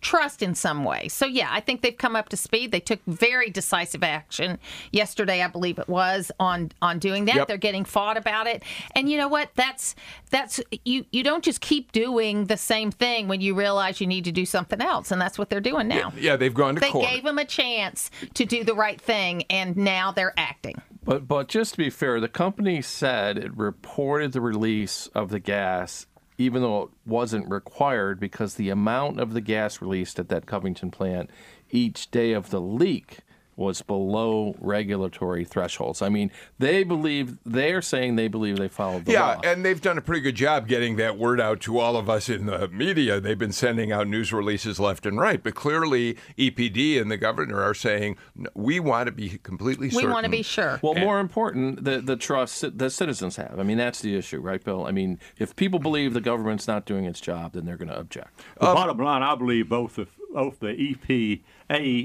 [0.00, 1.08] trust in some way.
[1.08, 2.72] So yeah, I think they've come up to speed.
[2.72, 4.58] They took very decisive action
[4.92, 7.36] yesterday, I believe it was, on on doing that.
[7.36, 7.48] Yep.
[7.48, 8.62] They're getting fought about it.
[8.94, 9.50] And you know what?
[9.54, 9.94] That's
[10.30, 14.24] that's you you don't just keep doing the same thing when you realize you need
[14.24, 16.12] to do something else, and that's what they're doing now.
[16.14, 17.06] Yeah, yeah they've gone to they court.
[17.06, 20.80] They gave them a chance to do the right thing, and now they're acting.
[21.04, 25.38] But but just to be fair, the company said it reported the release of the
[25.38, 26.06] gas
[26.38, 30.90] even though it wasn't required because the amount of the gas released at that Covington
[30.90, 31.28] plant
[31.70, 33.18] each day of the leak
[33.58, 36.00] was below regulatory thresholds.
[36.00, 39.40] I mean, they believe they're saying they believe they followed the yeah, law.
[39.42, 42.08] Yeah, and they've done a pretty good job getting that word out to all of
[42.08, 43.20] us in the media.
[43.20, 47.60] They've been sending out news releases left and right, but clearly EPD and the governor
[47.60, 48.16] are saying
[48.54, 50.08] we want to be completely certain.
[50.08, 50.78] We want to be sure.
[50.80, 53.58] Well, and, more important, the the trust that citizens have.
[53.58, 54.86] I mean, that's the issue, right, Bill?
[54.86, 57.98] I mean, if people believe the government's not doing its job, then they're going to
[57.98, 58.40] object.
[58.60, 61.40] The um, bottom line, I believe both the both the EPA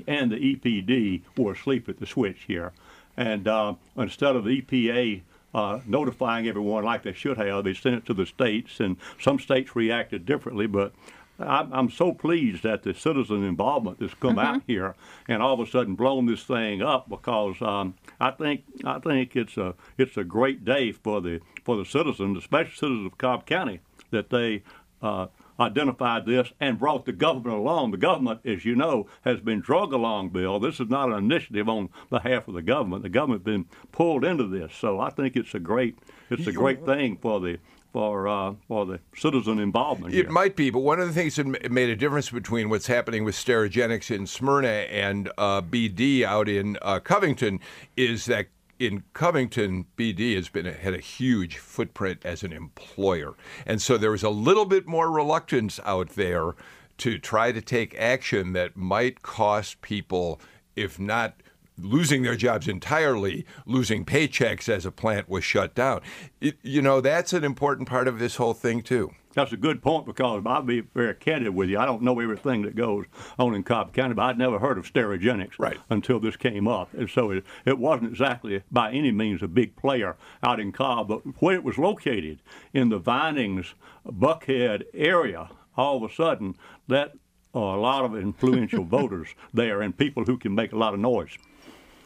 [0.07, 2.71] and the EPD were asleep at the switch here.
[3.15, 5.21] And uh, instead of the EPA
[5.53, 9.39] uh, notifying everyone like they should have, they sent it to the states, and some
[9.39, 10.65] states reacted differently.
[10.65, 10.93] But
[11.39, 14.55] I'm, so pleased that the citizen involvement has come mm-hmm.
[14.55, 14.95] out here
[15.27, 19.35] and all of a sudden blown this thing up because um, I think I think
[19.35, 23.45] it's a it's a great day for the for the citizens, especially citizens of Cobb
[23.45, 23.79] County,
[24.11, 24.61] that they
[25.01, 25.27] uh,
[25.59, 27.91] identified this and brought the government along.
[27.91, 30.59] The government, as you know, has been drug along, Bill.
[30.59, 33.03] This is not an initiative on behalf of the government.
[33.03, 34.73] The government's been pulled into this.
[34.75, 35.97] So I think it's a great
[36.29, 37.59] it's a great thing for the
[37.93, 40.13] for uh, for the citizen involvement.
[40.15, 43.23] It might be, but one of the things that made a difference between what's happening
[43.23, 47.59] with Sterigenics in Smyrna and uh, BD out in uh, Covington
[47.95, 48.47] is that
[48.79, 53.33] in Covington, BD has been had a huge footprint as an employer,
[53.65, 56.55] and so there was a little bit more reluctance out there
[56.97, 60.39] to try to take action that might cost people,
[60.75, 61.35] if not
[61.77, 66.01] losing their jobs entirely, losing paychecks as a plant was shut down.
[66.39, 69.11] It, you know, that's an important part of this whole thing, too.
[69.33, 71.79] That's a good point because I'll be very candid with you.
[71.79, 73.05] I don't know everything that goes
[73.39, 75.77] on in Cobb County, but I'd never heard of Sterigenics right.
[75.89, 76.93] until this came up.
[76.93, 81.07] And so it, it wasn't exactly by any means a big player out in Cobb,
[81.07, 82.41] but where it was located
[82.73, 83.73] in the Vinings,
[84.05, 86.55] Buckhead area, all of a sudden
[86.87, 87.13] that
[87.55, 90.99] uh, a lot of influential voters there and people who can make a lot of
[90.99, 91.37] noise.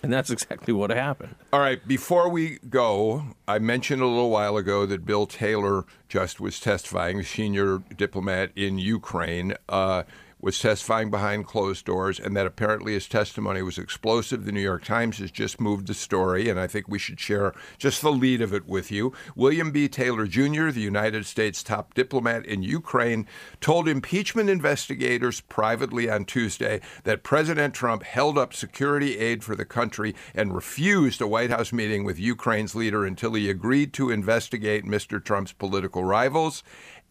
[0.03, 1.35] And that's exactly what happened.
[1.51, 6.39] All right, before we go, I mentioned a little while ago that Bill Taylor just
[6.39, 9.55] was testifying, senior diplomat in Ukraine.
[9.67, 10.03] Uh,
[10.39, 14.45] was testifying behind closed doors, and that apparently his testimony was explosive.
[14.45, 17.53] The New York Times has just moved the story, and I think we should share
[17.77, 19.13] just the lead of it with you.
[19.35, 19.87] William B.
[19.87, 23.25] Taylor Jr., the United States top diplomat in Ukraine,
[23.61, 29.65] told impeachment investigators privately on Tuesday that President Trump held up security aid for the
[29.65, 34.85] country and refused a White House meeting with Ukraine's leader until he agreed to investigate
[34.85, 35.23] Mr.
[35.23, 36.63] Trump's political rivals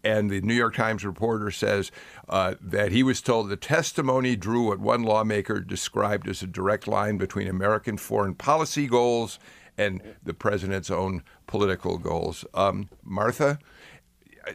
[0.07, 1.91] and the New York Times reporter says
[2.29, 6.87] uh, that he was told the testimony drew what one lawmaker described as a direct
[6.87, 9.41] line between American foreign policy goals
[9.77, 12.45] and the president's own political goals.
[12.55, 13.59] Um, Martha,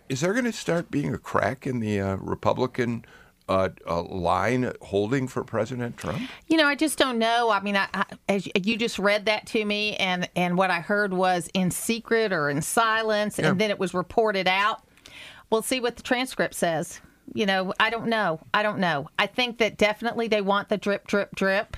[0.07, 3.05] is there going to start being a crack in the uh, Republican?
[3.49, 3.67] Uh,
[4.03, 6.21] line holding for President Trump?
[6.47, 7.49] You know, I just don't know.
[7.49, 10.79] I mean, I, I, as you just read that to me, and and what I
[10.79, 14.83] heard was in secret or in silence, and then it was reported out.
[15.51, 17.01] We'll see what the transcript says.
[17.33, 18.39] You know, I don't know.
[18.53, 19.09] I don't know.
[19.19, 21.77] I think that definitely they want the drip, drip, drip.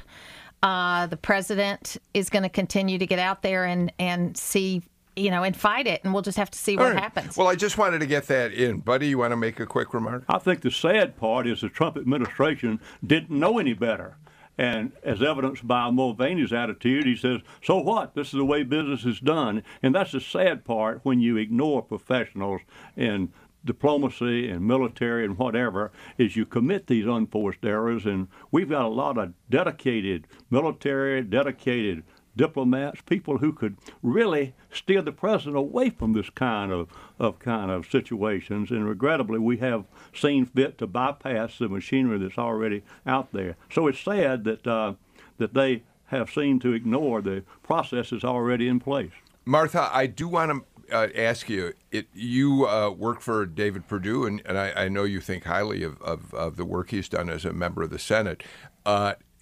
[0.61, 4.81] Uh, the president is going to continue to get out there and, and see
[5.15, 6.99] you know, and fight it, and we'll just have to see what right.
[7.03, 7.37] happens.
[7.37, 8.79] Well, I just wanted to get that in.
[8.79, 10.23] Buddy, you want to make a quick remark?
[10.27, 14.17] I think the sad part is the Trump administration didn't know any better.
[14.57, 18.13] And as evidenced by Mulvaney's attitude, he says, So what?
[18.13, 19.63] This is the way business is done.
[19.81, 22.61] And that's the sad part when you ignore professionals
[22.95, 23.33] in
[23.65, 28.05] diplomacy and military and whatever is you commit these unforced errors.
[28.05, 32.03] And we've got a lot of dedicated military dedicated
[32.35, 36.89] diplomats people who could really steer the president away from this kind of,
[37.19, 38.71] of kind of situations.
[38.71, 43.55] And regrettably we have seen fit to bypass the machinery that's already out there.
[43.71, 44.93] So it's sad that uh,
[45.37, 49.11] that they have seemed to ignore the processes already in place.
[49.45, 54.25] Martha, I do want to uh, ask you: it, You uh, work for David Perdue,
[54.25, 57.29] and, and I, I, know you think highly of, of, of, the work he's done
[57.29, 58.43] as a member of the Senate.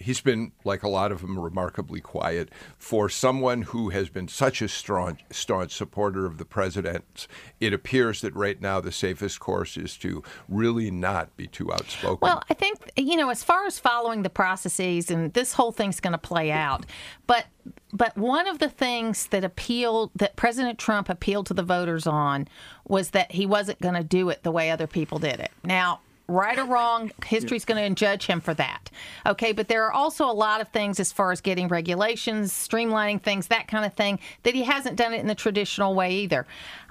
[0.01, 2.49] He's been, like a lot of them, remarkably quiet.
[2.77, 7.27] For someone who has been such a strong, staunch supporter of the president,
[7.59, 12.19] it appears that right now the safest course is to really not be too outspoken.
[12.21, 15.99] Well, I think, you know, as far as following the processes, and this whole thing's
[15.99, 16.85] going to play out,
[17.27, 17.45] but
[17.93, 22.47] but one of the things that appealed that President Trump appealed to the voters on
[22.87, 25.51] was that he wasn't going to do it the way other people did it.
[25.63, 25.99] Now,
[26.31, 28.89] right or wrong, history's going to judge him for that.
[29.25, 33.21] Okay, but there are also a lot of things as far as getting regulations, streamlining
[33.21, 36.47] things, that kind of thing, that he hasn't done it in the traditional way either.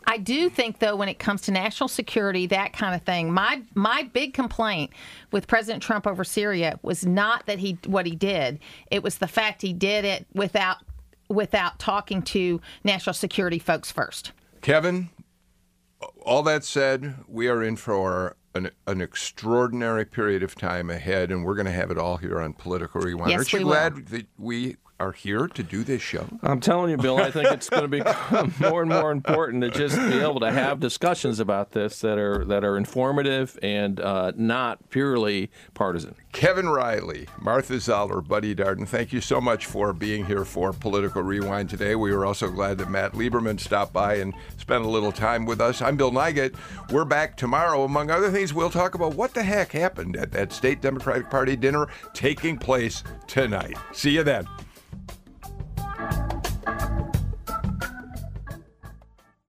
[0.07, 3.62] I do think, though, when it comes to national security, that kind of thing, my
[3.74, 4.91] my big complaint
[5.30, 8.61] with President Trump over Syria was not that he what he did;
[8.91, 10.78] it was the fact he did it without
[11.28, 14.32] without talking to national security folks first.
[14.62, 15.11] Kevin,
[16.22, 21.44] all that said, we are in for an, an, extraordinary period of time ahead, and
[21.44, 23.30] we're going to have it all here on Political Rewind.
[23.30, 24.03] Yes, Aren't you glad will.
[24.05, 26.26] that we are here to do this show?
[26.42, 29.70] I'm telling you, Bill, I think it's going to become more and more important to
[29.70, 34.32] just be able to have discussions about this that are that are informative and uh,
[34.36, 36.14] not purely partisan.
[36.32, 41.22] Kevin Riley, Martha Zoller, Buddy Darden, thank you so much for being here for Political
[41.22, 41.96] Rewind today.
[41.96, 45.61] We were also glad that Matt Lieberman stopped by and spent a little time with
[45.61, 45.82] us.
[45.82, 46.55] I'm Bill Nigut.
[46.90, 47.82] We're back tomorrow.
[47.84, 51.57] Among other things, we'll talk about what the heck happened at that state Democratic Party
[51.57, 53.76] dinner taking place tonight.
[53.92, 54.46] See you then
[56.11, 56.39] thank you